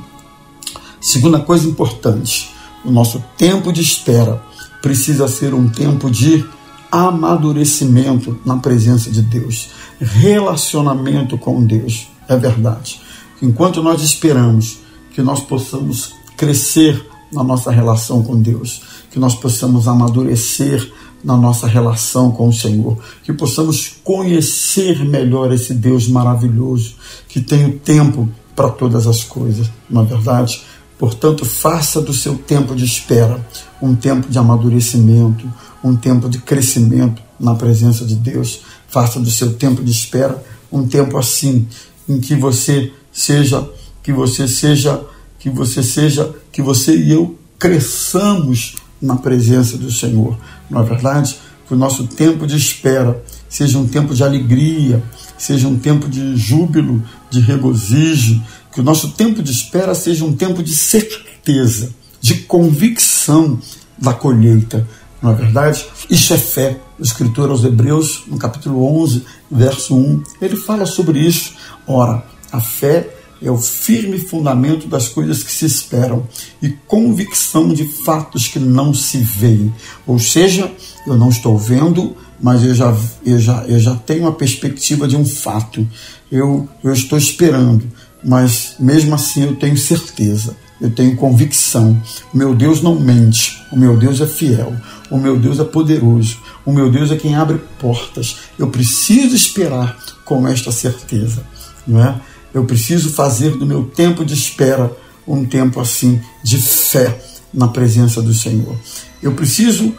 Segunda 1.02 1.38
coisa 1.42 1.68
importante, 1.68 2.50
o 2.86 2.90
nosso 2.90 3.22
tempo 3.38 3.74
de 3.74 3.82
espera 3.82 4.42
precisa 4.82 5.28
ser 5.28 5.54
um 5.54 5.68
tempo 5.68 6.10
de 6.10 6.46
amadurecimento 6.90 8.40
na 8.46 8.56
presença 8.56 9.12
de 9.12 9.22
Deus, 9.22 9.72
relacionamento 10.00 11.38
com 11.38 11.62
Deus. 11.62 12.08
É 12.26 12.38
verdade. 12.38 13.02
Enquanto 13.42 13.84
nós 13.84 14.02
esperamos 14.02 14.78
que 15.14 15.22
nós 15.22 15.42
possamos 15.42 16.14
crescer 16.38 17.06
na 17.34 17.44
nossa 17.44 17.70
relação 17.70 18.24
com 18.24 18.42
Deus, 18.42 18.82
que 19.12 19.20
nós 19.20 19.36
possamos 19.36 19.90
amadurecer 19.90 20.90
na 21.24 21.36
nossa 21.36 21.68
relação 21.68 22.32
com 22.32 22.48
o 22.48 22.54
Senhor, 22.54 22.98
que 23.24 23.34
possamos 23.34 23.96
conhecer 24.04 25.04
melhor 25.06 25.52
esse 25.52 25.74
Deus 25.74 26.08
maravilhoso 26.08 26.96
que 27.28 27.42
tem 27.42 27.66
o 27.66 27.80
tempo 27.80 28.30
para 28.56 28.70
todas 28.70 29.08
as 29.08 29.24
coisas, 29.24 29.70
não 29.90 30.02
é 30.02 30.06
verdade? 30.06 30.64
Portanto, 30.98 31.44
faça 31.44 32.02
do 32.02 32.14
seu 32.14 32.38
tempo 32.38 32.74
de 32.74 32.86
espera 32.86 33.46
um 33.82 33.96
tempo 33.96 34.30
de 34.30 34.38
amadurecimento, 34.38 35.52
um 35.84 35.96
tempo 35.96 36.30
de 36.30 36.40
crescimento 36.40 37.22
na 37.40 37.54
presença 37.54 38.06
de 38.06 38.16
Deus. 38.16 38.62
Faça 38.88 39.20
do 39.20 39.30
seu 39.30 39.54
tempo 39.54 39.84
de 39.84 39.92
espera 39.92 40.42
um 40.72 40.88
tempo 40.88 41.18
assim 41.18 41.68
em 42.08 42.20
que 42.20 42.36
você 42.36 42.92
seja, 43.12 43.68
que 44.02 44.14
você 44.14 44.48
seja, 44.48 45.02
que 45.38 45.50
você 45.50 45.84
seja, 45.84 46.34
que 46.52 46.62
você 46.62 46.96
e 46.96 47.12
eu 47.12 47.38
cresçamos 47.60 48.76
na 49.06 49.16
presença 49.16 49.78
do 49.78 49.92
Senhor. 49.92 50.38
Não 50.70 50.82
é 50.82 50.84
verdade? 50.84 51.38
Que 51.68 51.74
o 51.74 51.78
nosso 51.78 52.08
tempo 52.08 52.46
de 52.46 52.56
espera 52.58 53.24
seja 53.50 53.78
um 53.78 53.88
tempo 53.88 54.14
de 54.14 54.24
alegria, 54.24 55.02
seja 55.38 55.68
um 55.68 55.78
tempo 55.78 56.10
de 56.10 56.36
júbilo, 56.36 57.04
de 57.30 57.40
regozijo, 57.40 58.42
que 58.72 58.82
o 58.82 58.84
nosso 58.84 59.12
tempo 59.12 59.42
de 59.42 59.52
espera 59.52 59.96
seja 59.96 60.26
um 60.26 60.34
tempo 60.34 60.62
de 60.62 60.76
certeza, 60.76 61.94
de 62.20 62.36
convicção 62.40 63.60
da 63.98 64.14
colheita. 64.14 64.88
Não 65.22 65.32
é 65.32 65.36
verdade? 65.36 65.86
Isso 66.10 66.34
é 66.34 66.38
fé. 66.38 66.80
O 67.00 67.04
escritor 67.04 67.50
aos 67.50 67.64
Hebreus, 67.64 68.24
no 68.28 68.38
capítulo 68.38 68.86
11, 69.02 69.24
verso 69.50 69.96
1, 69.96 70.24
ele 70.42 70.56
fala 70.56 70.86
sobre 70.86 71.20
isso. 71.20 71.54
Ora, 71.88 72.24
a 72.52 72.60
fé 72.62 73.15
é 73.42 73.52
o 73.52 73.58
firme 73.58 74.18
fundamento 74.18 74.88
das 74.88 75.08
coisas 75.08 75.44
que 75.44 75.52
se 75.52 75.66
esperam 75.66 76.28
e 76.62 76.70
convicção 76.88 77.74
de 77.74 77.86
fatos 77.86 78.48
que 78.48 78.60
não 78.60 78.94
se 78.94 79.18
veem. 79.18 79.74
Ou 80.08 80.18
seja, 80.20 80.72
eu 81.06 81.18
não 81.18 81.30
estou 81.30 81.58
vendo, 81.58 82.16
mas 82.42 82.64
eu 82.64 82.74
já, 82.74 82.96
eu 83.26 83.40
já, 83.40 83.64
eu 83.66 83.80
já 83.80 83.96
tenho 83.96 84.28
a 84.28 84.32
perspectiva 84.32 85.08
de 85.08 85.16
um 85.16 85.26
fato. 85.26 85.88
Eu, 86.32 86.68
eu 86.84 86.94
estou 86.94 87.18
esperando, 87.18 87.84
mas 88.24 88.76
mesmo 88.80 89.16
assim 89.16 89.44
eu 89.44 89.56
tenho 89.56 89.78
certeza, 89.78 90.56
eu 90.82 90.90
tenho 90.90 91.16
convicção. 91.16 92.02
O 92.34 92.38
meu 92.38 92.56
Deus 92.56 92.82
não 92.82 93.00
mente, 93.00 93.62
o 93.72 93.78
meu 93.78 93.98
Deus 93.98 94.20
é 94.22 94.28
fiel, 94.28 94.74
o 95.10 95.18
meu 95.18 95.38
Deus 95.38 95.60
é 95.60 95.64
poderoso, 95.64 96.40
o 96.66 96.72
meu 96.72 96.90
Deus 96.90 97.12
é 97.12 97.16
quem 97.16 97.36
abre 97.36 97.62
portas. 97.80 98.38
Eu 98.58 98.70
preciso 98.70 99.36
esperar 99.36 99.98
com 100.24 100.48
esta 100.48 100.72
certeza, 100.72 101.44
não 101.88 102.04
é? 102.04 102.20
Eu 102.56 102.64
preciso 102.64 103.10
fazer 103.10 103.58
do 103.58 103.66
meu 103.66 103.84
tempo 103.84 104.24
de 104.24 104.34
espera 104.34 104.90
um 105.28 105.44
tempo 105.44 105.82
assim 105.82 106.22
de 106.42 106.58
fé 106.58 107.22
na 107.54 107.68
presença 107.68 108.22
do 108.22 108.34
Senhor. 108.34 108.74
Eu 109.22 109.34
preciso 109.34 109.94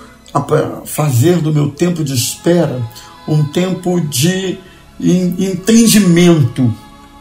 fazer 0.87 1.37
do 1.43 1.53
meu 1.53 1.69
tempo 1.69 2.03
de 2.03 2.15
espera 2.15 2.83
um 3.29 3.45
tempo 3.45 4.01
de 4.01 4.57
entendimento 4.99 6.75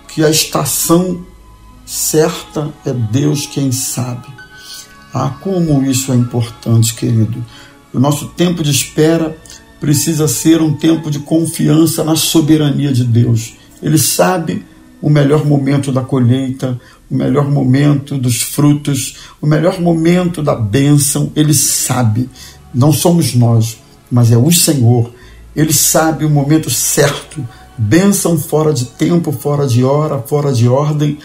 que 0.07 0.23
a 0.23 0.29
estação 0.29 1.25
certa 1.85 2.73
é 2.85 2.93
Deus 2.93 3.45
quem 3.45 3.73
sabe. 3.73 4.29
Ah, 5.13 5.35
como 5.41 5.85
isso 5.85 6.13
é 6.13 6.15
importante, 6.15 6.93
querido. 6.93 7.43
O 7.93 7.99
nosso 7.99 8.27
tempo 8.29 8.63
de 8.63 8.71
espera 8.71 9.37
precisa 9.81 10.29
ser 10.29 10.61
um 10.61 10.73
tempo 10.77 11.11
de 11.11 11.19
confiança 11.19 12.05
na 12.05 12.15
soberania 12.15 12.93
de 12.93 13.03
Deus. 13.03 13.55
Ele 13.83 13.97
sabe 13.97 14.63
o 15.05 15.09
melhor 15.11 15.45
momento 15.45 15.91
da 15.91 16.01
colheita, 16.01 16.81
o 17.11 17.13
melhor 17.13 17.47
momento 17.47 18.17
dos 18.17 18.41
frutos, 18.41 19.17
o 19.39 19.45
melhor 19.45 19.79
momento 19.79 20.41
da 20.41 20.55
bênção. 20.55 21.31
Ele 21.35 21.53
sabe, 21.53 22.27
não 22.73 22.91
somos 22.91 23.35
nós, 23.35 23.77
mas 24.09 24.31
é 24.31 24.37
o 24.37 24.51
Senhor. 24.51 25.11
Ele 25.55 25.71
sabe 25.71 26.25
o 26.25 26.29
momento 26.29 26.71
certo. 26.71 27.47
Bênção 27.77 28.35
fora 28.35 28.73
de 28.73 28.85
tempo, 28.85 29.31
fora 29.31 29.67
de 29.67 29.83
hora, 29.83 30.17
fora 30.23 30.51
de 30.51 30.67
ordem, 30.67 31.19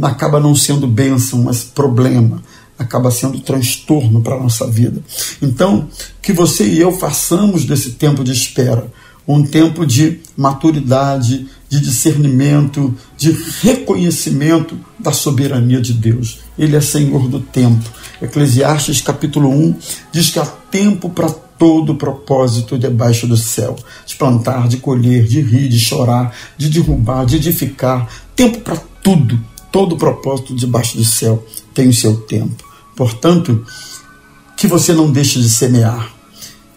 acaba 0.00 0.40
não 0.40 0.54
sendo 0.54 0.86
bênção, 0.86 1.42
mas 1.42 1.62
problema, 1.62 2.42
acaba 2.78 3.10
sendo 3.10 3.38
transtorno 3.40 4.22
para 4.22 4.36
a 4.36 4.42
nossa 4.42 4.66
vida. 4.66 5.02
Então, 5.42 5.86
que 6.22 6.32
você 6.32 6.64
e 6.64 6.80
eu 6.80 6.92
façamos 6.92 7.66
desse 7.66 7.90
tempo 7.90 8.24
de 8.24 8.32
espera 8.32 8.90
um 9.28 9.42
tempo 9.42 9.84
de 9.84 10.20
maturidade, 10.34 11.46
de 11.68 11.80
discernimento, 11.80 12.94
de 13.16 13.30
reconhecimento 13.60 14.78
da 14.98 15.12
soberania 15.12 15.80
de 15.80 15.92
Deus. 15.92 16.40
Ele 16.58 16.76
é 16.76 16.80
Senhor 16.80 17.28
do 17.28 17.40
tempo. 17.40 17.84
Eclesiastes 18.22 19.00
capítulo 19.00 19.50
1 19.50 19.74
diz 20.10 20.30
que 20.30 20.38
há 20.38 20.46
tempo 20.46 21.10
para 21.10 21.28
todo 21.28 21.96
propósito 21.96 22.78
debaixo 22.78 23.26
do 23.26 23.36
céu, 23.36 23.76
de 24.06 24.16
plantar, 24.16 24.68
de 24.68 24.78
colher, 24.78 25.24
de 25.24 25.40
rir, 25.40 25.68
de 25.68 25.78
chorar, 25.78 26.34
de 26.56 26.68
derrubar, 26.68 27.26
de 27.26 27.36
edificar, 27.36 28.08
tempo 28.34 28.60
para 28.60 28.76
tudo. 29.02 29.38
Todo 29.70 29.96
propósito 29.96 30.54
debaixo 30.54 30.96
do 30.96 31.04
céu 31.04 31.44
tem 31.74 31.88
o 31.88 31.92
seu 31.92 32.16
tempo. 32.22 32.64
Portanto, 32.96 33.64
que 34.56 34.66
você 34.66 34.92
não 34.92 35.10
deixe 35.10 35.40
de 35.40 35.50
semear, 35.50 36.10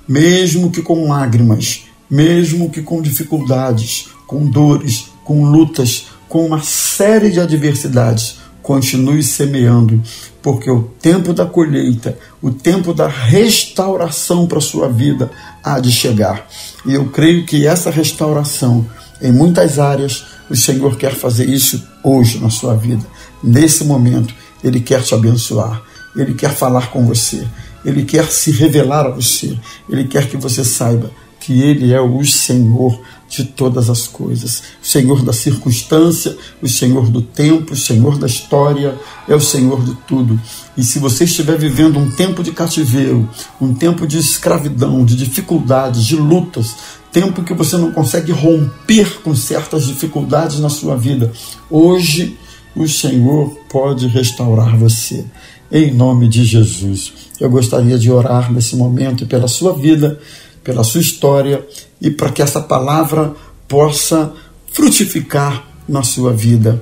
mesmo 0.08 0.70
que 0.70 0.82
com 0.82 1.08
lágrimas, 1.08 1.84
mesmo 2.10 2.70
que 2.70 2.82
com 2.82 3.02
dificuldades, 3.02 4.10
com 4.32 4.50
dores, 4.50 5.12
com 5.26 5.44
lutas, 5.44 6.08
com 6.30 6.46
uma 6.46 6.62
série 6.62 7.32
de 7.32 7.42
adversidades, 7.42 8.38
continue 8.64 9.22
semeando, 9.22 10.02
porque 10.42 10.72
o 10.72 10.84
tempo 10.84 11.34
da 11.34 11.46
colheita, 11.46 12.18
o 12.42 12.50
tempo 12.50 12.94
da 12.94 13.10
restauração 13.10 14.48
para 14.48 14.60
a 14.60 14.62
sua 14.62 14.88
vida 14.88 15.30
há 15.62 15.82
de 15.82 15.92
chegar. 15.92 16.48
E 16.86 16.94
eu 16.94 17.10
creio 17.10 17.46
que 17.46 17.68
essa 17.68 17.92
restauração, 17.92 18.88
em 19.22 19.34
muitas 19.34 19.78
áreas, 19.78 20.24
o 20.50 20.56
Senhor 20.56 20.96
quer 20.96 21.14
fazer 21.14 21.50
isso 21.50 21.86
hoje 22.02 22.40
na 22.40 22.50
sua 22.50 22.74
vida. 22.74 23.06
Nesse 23.44 23.84
momento, 23.84 24.34
Ele 24.64 24.80
quer 24.80 25.02
te 25.02 25.14
abençoar, 25.14 25.82
Ele 26.16 26.36
quer 26.36 26.56
falar 26.56 26.90
com 26.90 27.06
você, 27.06 27.46
Ele 27.84 28.06
quer 28.06 28.32
se 28.32 28.50
revelar 28.52 29.08
a 29.08 29.12
você, 29.12 29.58
Ele 29.90 30.06
quer 30.06 30.30
que 30.30 30.38
você 30.38 30.64
saiba 30.64 31.12
que 31.42 31.62
Ele 31.62 31.92
é 31.92 32.00
o 32.00 32.24
Senhor 32.24 33.02
de 33.32 33.46
todas 33.46 33.90
as 33.90 34.08
coisas, 34.08 34.62
o 34.84 34.86
Senhor 34.86 35.24
da 35.24 35.32
circunstância, 35.32 36.36
o 36.62 36.68
Senhor 36.68 37.10
do 37.10 37.22
tempo, 37.22 37.74
o 37.74 37.78
Senhor 37.78 38.18
da 38.18 38.28
história, 38.28 39.00
é 39.28 39.34
o 39.34 39.40
Senhor 39.40 39.82
de 39.86 39.96
tudo. 40.06 40.40
E 40.78 40.84
se 40.84 41.00
você 41.00 41.24
estiver 41.24 41.58
vivendo 41.58 41.98
um 41.98 42.12
tempo 42.12 42.44
de 42.44 42.52
cativeiro, 42.52 43.28
um 43.60 43.74
tempo 43.74 44.06
de 44.06 44.18
escravidão, 44.18 45.06
de 45.06 45.16
dificuldades, 45.16 46.06
de 46.06 46.18
lutas, 46.18 46.76
tempo 47.10 47.42
que 47.42 47.54
você 47.54 47.78
não 47.78 47.94
consegue 47.94 48.34
romper 48.34 49.22
com 49.22 49.34
certas 49.34 49.86
dificuldades 49.86 50.60
na 50.60 50.70
sua 50.70 50.98
vida, 50.98 51.32
hoje 51.70 52.38
o 52.76 52.88
Senhor 52.88 53.50
pode 53.70 54.08
restaurar 54.08 54.78
você. 54.78 55.26
Em 55.72 55.90
nome 55.90 56.28
de 56.28 56.44
Jesus. 56.44 57.14
Eu 57.40 57.50
gostaria 57.50 57.98
de 57.98 58.12
orar 58.12 58.52
nesse 58.52 58.76
momento 58.76 59.26
pela 59.26 59.48
sua 59.48 59.74
vida 59.74 60.20
pela 60.64 60.84
sua 60.84 61.02
história 61.02 61.66
e 62.02 62.10
para 62.10 62.30
que 62.30 62.42
essa 62.42 62.62
palavra 62.62 63.34
possa 63.68 64.34
frutificar 64.72 65.66
na 65.88 66.04
sua 66.04 66.34
vida. 66.34 66.82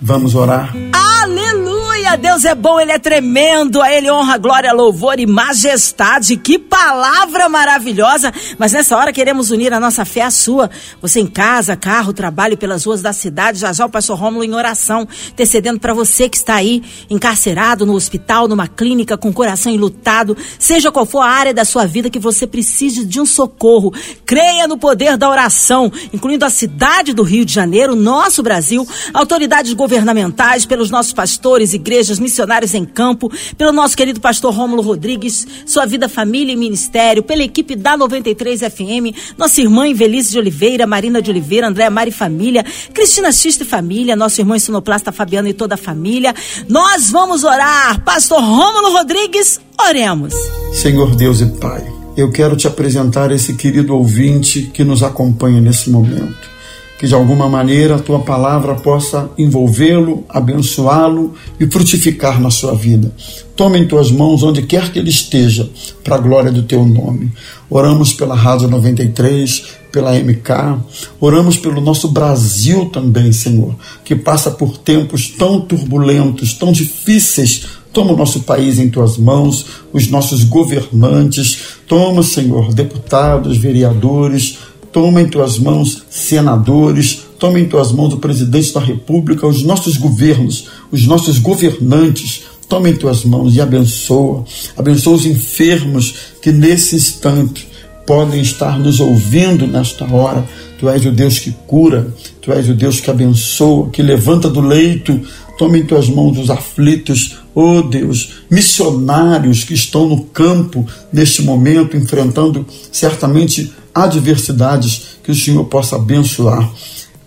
Vamos 0.00 0.34
orar? 0.34 0.74
Aleluia! 0.92 1.67
Aleluia! 2.08 2.16
Deus 2.16 2.44
é 2.44 2.54
bom, 2.54 2.80
Ele 2.80 2.92
é 2.92 2.98
tremendo. 2.98 3.82
A 3.82 3.92
Ele 3.92 4.10
honra, 4.10 4.38
glória, 4.38 4.72
louvor 4.72 5.18
e 5.20 5.26
majestade. 5.26 6.36
Que 6.36 6.58
palavra 6.58 7.48
maravilhosa! 7.48 8.32
Mas 8.58 8.72
nessa 8.72 8.96
hora 8.96 9.12
queremos 9.12 9.50
unir 9.50 9.72
a 9.72 9.80
nossa 9.80 10.04
fé 10.04 10.22
à 10.22 10.30
sua. 10.30 10.70
Você 11.02 11.20
em 11.20 11.26
casa, 11.26 11.76
carro, 11.76 12.12
trabalho 12.12 12.56
pelas 12.56 12.84
ruas 12.84 13.02
da 13.02 13.12
cidade. 13.12 13.58
Já 13.58 13.72
já 13.72 13.84
o 13.84 13.90
pastor 13.90 14.18
Rômulo 14.18 14.44
em 14.44 14.54
oração, 14.54 15.06
intercedendo 15.28 15.78
para 15.80 15.92
você 15.92 16.28
que 16.28 16.36
está 16.36 16.54
aí 16.54 16.82
encarcerado 17.10 17.84
no 17.84 17.94
hospital, 17.94 18.48
numa 18.48 18.66
clínica, 18.66 19.16
com 19.16 19.32
coração 19.32 19.70
enlutado. 19.72 20.36
Seja 20.58 20.90
qual 20.90 21.04
for 21.04 21.20
a 21.20 21.28
área 21.28 21.52
da 21.52 21.64
sua 21.64 21.86
vida 21.86 22.10
que 22.10 22.18
você 22.18 22.46
precise 22.46 23.04
de 23.04 23.20
um 23.20 23.26
socorro. 23.26 23.92
Creia 24.24 24.66
no 24.66 24.78
poder 24.78 25.16
da 25.16 25.28
oração, 25.28 25.92
incluindo 26.12 26.44
a 26.44 26.50
cidade 26.50 27.12
do 27.12 27.22
Rio 27.22 27.44
de 27.44 27.52
Janeiro, 27.52 27.94
nosso 27.94 28.42
Brasil, 28.42 28.86
autoridades 29.12 29.72
governamentais, 29.72 30.64
pelos 30.64 30.90
nossos 30.90 31.12
pastores, 31.12 31.72
igrejas, 31.72 31.97
missionários 32.20 32.74
em 32.74 32.84
campo, 32.84 33.32
pelo 33.56 33.72
nosso 33.72 33.96
querido 33.96 34.20
pastor 34.20 34.54
Rômulo 34.54 34.82
Rodrigues, 34.82 35.46
sua 35.66 35.84
vida, 35.86 36.08
família 36.08 36.52
e 36.52 36.56
ministério, 36.56 37.22
pela 37.22 37.42
equipe 37.42 37.74
da 37.74 37.96
93 37.96 38.60
FM, 38.60 39.36
nossa 39.36 39.60
irmã 39.60 39.88
Invelice 39.88 40.30
de 40.30 40.38
Oliveira, 40.38 40.86
Marina 40.86 41.20
de 41.20 41.30
Oliveira, 41.30 41.66
Andréa 41.66 41.90
Mari 41.90 42.12
Família, 42.12 42.64
Cristina 42.94 43.32
Xista 43.32 43.64
e 43.64 43.66
Família, 43.66 44.14
nosso 44.14 44.40
irmão 44.40 44.58
Sonoplasta 44.58 45.10
Fabiano 45.10 45.48
e 45.48 45.52
toda 45.54 45.74
a 45.74 45.78
família. 45.78 46.34
Nós 46.68 47.10
vamos 47.10 47.42
orar. 47.42 48.00
Pastor 48.04 48.40
Rômulo 48.40 48.92
Rodrigues, 48.92 49.60
oremos. 49.80 50.34
Senhor 50.74 51.16
Deus 51.16 51.40
e 51.40 51.46
Pai, 51.46 51.84
eu 52.16 52.30
quero 52.30 52.56
te 52.56 52.66
apresentar 52.66 53.32
esse 53.32 53.54
querido 53.54 53.96
ouvinte 53.96 54.70
que 54.72 54.84
nos 54.84 55.02
acompanha 55.02 55.60
nesse 55.60 55.90
momento 55.90 56.57
que 56.98 57.06
de 57.06 57.14
alguma 57.14 57.48
maneira 57.48 57.94
a 57.94 58.00
tua 58.00 58.18
palavra 58.18 58.74
possa 58.74 59.30
envolvê-lo, 59.38 60.24
abençoá-lo 60.28 61.34
e 61.58 61.66
frutificar 61.66 62.40
na 62.40 62.50
sua 62.50 62.74
vida. 62.74 63.12
Toma 63.54 63.78
em 63.78 63.86
tuas 63.86 64.10
mãos 64.10 64.42
onde 64.42 64.62
quer 64.62 64.90
que 64.90 64.98
ele 64.98 65.08
esteja, 65.08 65.70
para 66.02 66.16
a 66.16 66.18
glória 66.18 66.50
do 66.50 66.64
teu 66.64 66.84
nome. 66.84 67.30
Oramos 67.70 68.12
pela 68.12 68.34
Rádio 68.34 68.68
93, 68.68 69.78
pela 69.92 70.12
MK, 70.12 70.80
oramos 71.20 71.56
pelo 71.56 71.80
nosso 71.80 72.08
Brasil 72.08 72.86
também, 72.86 73.32
Senhor, 73.32 73.74
que 74.04 74.16
passa 74.16 74.50
por 74.50 74.76
tempos 74.76 75.28
tão 75.28 75.60
turbulentos, 75.60 76.52
tão 76.52 76.72
difíceis. 76.72 77.66
Toma 77.92 78.12
o 78.12 78.16
nosso 78.16 78.40
país 78.40 78.78
em 78.78 78.88
tuas 78.90 79.16
mãos, 79.16 79.66
os 79.92 80.08
nossos 80.08 80.44
governantes, 80.44 81.58
toma, 81.86 82.22
Senhor, 82.22 82.72
deputados, 82.74 83.56
vereadores, 83.56 84.58
Toma 84.92 85.20
em 85.20 85.28
tuas 85.28 85.58
mãos 85.58 86.04
senadores, 86.08 87.20
toma 87.38 87.60
em 87.60 87.68
tuas 87.68 87.92
mãos 87.92 88.14
o 88.14 88.18
presidente 88.18 88.72
da 88.72 88.80
República, 88.80 89.46
os 89.46 89.62
nossos 89.62 89.96
governos, 89.96 90.68
os 90.90 91.06
nossos 91.06 91.38
governantes. 91.38 92.44
Toma 92.68 92.90
em 92.90 92.96
tuas 92.96 93.24
mãos 93.24 93.54
e 93.54 93.60
abençoa. 93.60 94.44
Abençoa 94.76 95.14
os 95.14 95.26
enfermos 95.26 96.14
que 96.42 96.52
nesse 96.52 96.96
instante 96.96 97.68
podem 98.06 98.40
estar 98.40 98.78
nos 98.78 99.00
ouvindo 99.00 99.66
nesta 99.66 100.04
hora. 100.10 100.46
Tu 100.78 100.88
és 100.88 101.04
o 101.04 101.10
Deus 101.10 101.38
que 101.38 101.54
cura, 101.66 102.08
tu 102.40 102.52
és 102.52 102.68
o 102.68 102.74
Deus 102.74 103.00
que 103.00 103.10
abençoa, 103.10 103.90
que 103.90 104.00
levanta 104.02 104.48
do 104.48 104.60
leito. 104.60 105.20
Toma 105.58 105.76
em 105.76 105.84
tuas 105.84 106.08
mãos 106.08 106.38
os 106.38 106.50
aflitos, 106.50 107.38
oh 107.52 107.82
Deus, 107.82 108.34
missionários 108.48 109.64
que 109.64 109.74
estão 109.74 110.08
no 110.08 110.22
campo 110.22 110.86
neste 111.12 111.42
momento, 111.42 111.96
enfrentando 111.96 112.64
certamente 112.92 113.72
adversidades 113.92 115.18
que 115.22 115.32
o 115.32 115.34
Senhor 115.34 115.64
possa 115.64 115.96
abençoar. 115.96 116.72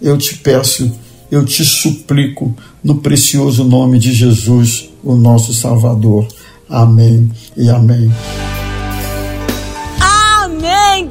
Eu 0.02 0.18
te 0.18 0.36
peço, 0.38 0.90
eu 1.30 1.46
te 1.46 1.66
suplico, 1.66 2.56
no 2.82 2.96
precioso 2.96 3.66
nome 3.66 4.00
de 4.00 4.14
Jesus, 4.14 4.90
o 5.04 5.14
nosso 5.14 5.54
Salvador. 5.54 6.26
Amém 6.70 7.30
e 7.58 7.70
amém. 7.70 8.10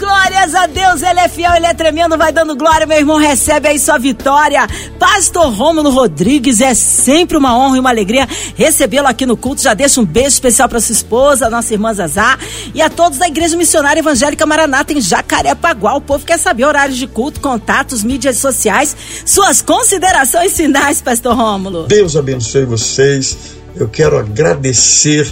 Glórias 0.01 0.55
a 0.55 0.67
Deus, 0.67 1.03
Ele 1.03 1.21
é 1.21 1.29
fiel, 1.29 1.53
Ele 1.55 1.67
é 1.67 1.75
tremendo, 1.75 2.17
vai 2.17 2.33
dando 2.33 2.57
glória, 2.57 2.87
meu 2.87 2.97
irmão, 2.97 3.19
recebe 3.19 3.69
aí 3.69 3.79
sua 3.79 3.99
vitória. 3.99 4.67
Pastor 4.99 5.53
Rômulo 5.53 5.91
Rodrigues, 5.91 6.63
é 6.63 6.73
sempre 6.73 7.37
uma 7.37 7.55
honra 7.55 7.77
e 7.77 7.81
uma 7.81 7.91
alegria 7.91 8.27
recebê-lo 8.57 9.07
aqui 9.07 9.27
no 9.27 9.37
culto. 9.37 9.61
Já 9.61 9.75
deixa 9.75 10.01
um 10.01 10.05
beijo 10.07 10.29
especial 10.29 10.71
para 10.71 10.81
sua 10.81 10.95
esposa, 10.95 11.51
nossa 11.51 11.75
irmã 11.75 11.93
Zazá, 11.93 12.39
e 12.75 12.81
a 12.81 12.89
todos 12.89 13.19
da 13.19 13.29
Igreja 13.29 13.59
Missionária 13.59 14.01
Evangélica 14.01 14.47
Maranata 14.47 14.95
em 14.95 15.03
Jacarepaguá. 15.03 15.95
O 15.97 16.01
povo 16.01 16.25
quer 16.25 16.39
saber 16.39 16.65
horários 16.65 16.97
de 16.97 17.07
culto, 17.07 17.39
contatos, 17.39 18.03
mídias 18.03 18.39
sociais, 18.39 18.97
suas 19.27 19.61
considerações 19.61 20.57
finais, 20.57 21.03
Pastor 21.03 21.37
Rômulo. 21.37 21.87
Deus 21.87 22.17
abençoe 22.17 22.65
vocês. 22.65 23.37
Eu 23.77 23.87
quero 23.87 24.19
agradecer 24.19 25.31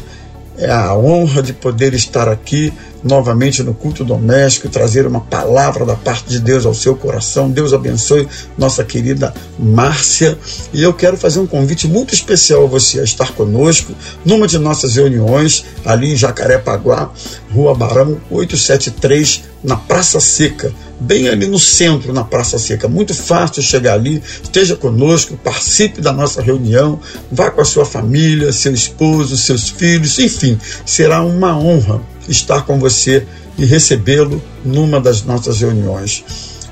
é 0.58 0.70
a 0.72 0.92
honra 0.94 1.40
de 1.40 1.52
poder 1.52 1.94
estar 1.94 2.28
aqui 2.28 2.72
novamente 3.02 3.62
no 3.62 3.74
culto 3.74 4.04
doméstico 4.04 4.68
trazer 4.68 5.06
uma 5.06 5.20
palavra 5.20 5.84
da 5.84 5.94
parte 5.94 6.28
de 6.28 6.40
Deus 6.40 6.66
ao 6.66 6.74
seu 6.74 6.96
coração. 6.96 7.50
Deus 7.50 7.72
abençoe 7.72 8.28
nossa 8.56 8.84
querida 8.84 9.32
Márcia. 9.58 10.38
E 10.72 10.82
eu 10.82 10.92
quero 10.92 11.16
fazer 11.16 11.38
um 11.38 11.46
convite 11.46 11.86
muito 11.86 12.14
especial 12.14 12.64
a 12.64 12.66
você 12.66 13.00
a 13.00 13.04
estar 13.04 13.32
conosco 13.32 13.92
numa 14.24 14.46
de 14.46 14.58
nossas 14.58 14.96
reuniões 14.96 15.64
ali 15.84 16.12
em 16.12 16.16
Jacarepaguá, 16.16 17.10
Rua 17.52 17.74
Barão 17.74 18.18
873, 18.30 19.42
na 19.62 19.76
Praça 19.76 20.20
Seca 20.20 20.72
bem 21.00 21.28
ali 21.28 21.46
no 21.46 21.58
centro, 21.58 22.12
na 22.12 22.24
Praça 22.24 22.58
Seca. 22.58 22.88
Muito 22.88 23.14
fácil 23.14 23.62
chegar 23.62 23.94
ali, 23.94 24.22
esteja 24.42 24.76
conosco, 24.76 25.36
participe 25.36 26.00
da 26.00 26.12
nossa 26.12 26.42
reunião, 26.42 27.00
vá 27.30 27.50
com 27.50 27.60
a 27.60 27.64
sua 27.64 27.84
família, 27.84 28.52
seu 28.52 28.74
esposo, 28.74 29.36
seus 29.36 29.68
filhos, 29.68 30.18
enfim, 30.18 30.58
será 30.84 31.22
uma 31.22 31.56
honra 31.56 32.00
estar 32.28 32.64
com 32.64 32.78
você 32.78 33.26
e 33.56 33.64
recebê-lo 33.64 34.42
numa 34.64 35.00
das 35.00 35.22
nossas 35.22 35.60
reuniões. 35.60 36.24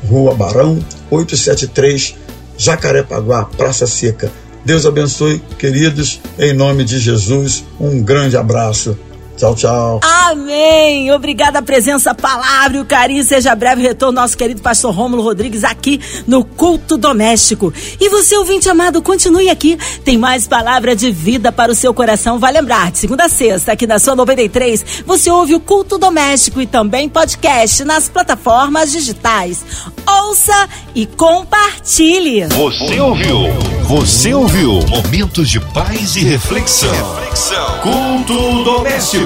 Rua 0.04 0.34
Barão, 0.34 0.78
873, 1.10 2.14
Jacarepaguá, 2.56 3.44
Praça 3.44 3.86
Seca. 3.86 4.30
Deus 4.64 4.84
abençoe, 4.84 5.40
queridos, 5.58 6.20
em 6.38 6.52
nome 6.52 6.84
de 6.84 6.98
Jesus. 6.98 7.64
Um 7.78 8.02
grande 8.02 8.36
abraço. 8.36 8.98
Tchau, 9.36 9.54
tchau. 9.54 10.00
Amém. 10.02 11.12
Obrigada 11.12 11.58
a 11.58 11.62
presença, 11.62 12.12
a 12.12 12.14
palavra 12.14 12.78
e 12.78 12.80
o 12.80 12.86
carinho. 12.86 13.22
Seja 13.22 13.54
breve 13.54 13.82
retorno 13.82 14.20
nosso 14.20 14.36
querido 14.36 14.62
pastor 14.62 14.94
Rômulo 14.94 15.22
Rodrigues 15.22 15.62
aqui 15.62 16.00
no 16.26 16.42
Culto 16.42 16.96
Doméstico. 16.96 17.72
E 18.00 18.08
você, 18.08 18.34
ouvinte 18.36 18.68
amado, 18.68 19.02
continue 19.02 19.50
aqui. 19.50 19.78
Tem 20.04 20.16
mais 20.16 20.46
palavra 20.48 20.96
de 20.96 21.10
vida 21.10 21.52
para 21.52 21.70
o 21.70 21.74
seu 21.74 21.92
coração. 21.92 22.38
Vai 22.38 22.52
lembrar, 22.52 22.90
de 22.90 22.98
segunda 22.98 23.26
a 23.26 23.28
sexta, 23.28 23.72
aqui 23.72 23.86
na 23.86 23.98
sua 23.98 24.16
93, 24.16 25.02
você 25.04 25.30
ouve 25.30 25.54
o 25.54 25.60
Culto 25.60 25.98
Doméstico 25.98 26.60
e 26.60 26.66
também 26.66 27.08
podcast 27.08 27.84
nas 27.84 28.08
plataformas 28.08 28.90
digitais. 28.90 29.64
Ouça 30.06 30.68
e 30.94 31.04
compartilhe. 31.04 32.46
Você 32.46 33.00
ouviu? 33.00 33.38
Você 33.82 34.32
ouviu? 34.32 34.80
Momentos 34.88 35.50
de 35.50 35.60
paz 35.60 36.16
e 36.16 36.20
reflexão. 36.20 36.90
reflexão. 37.16 37.80
Culto 37.80 38.64
Doméstico. 38.64 39.25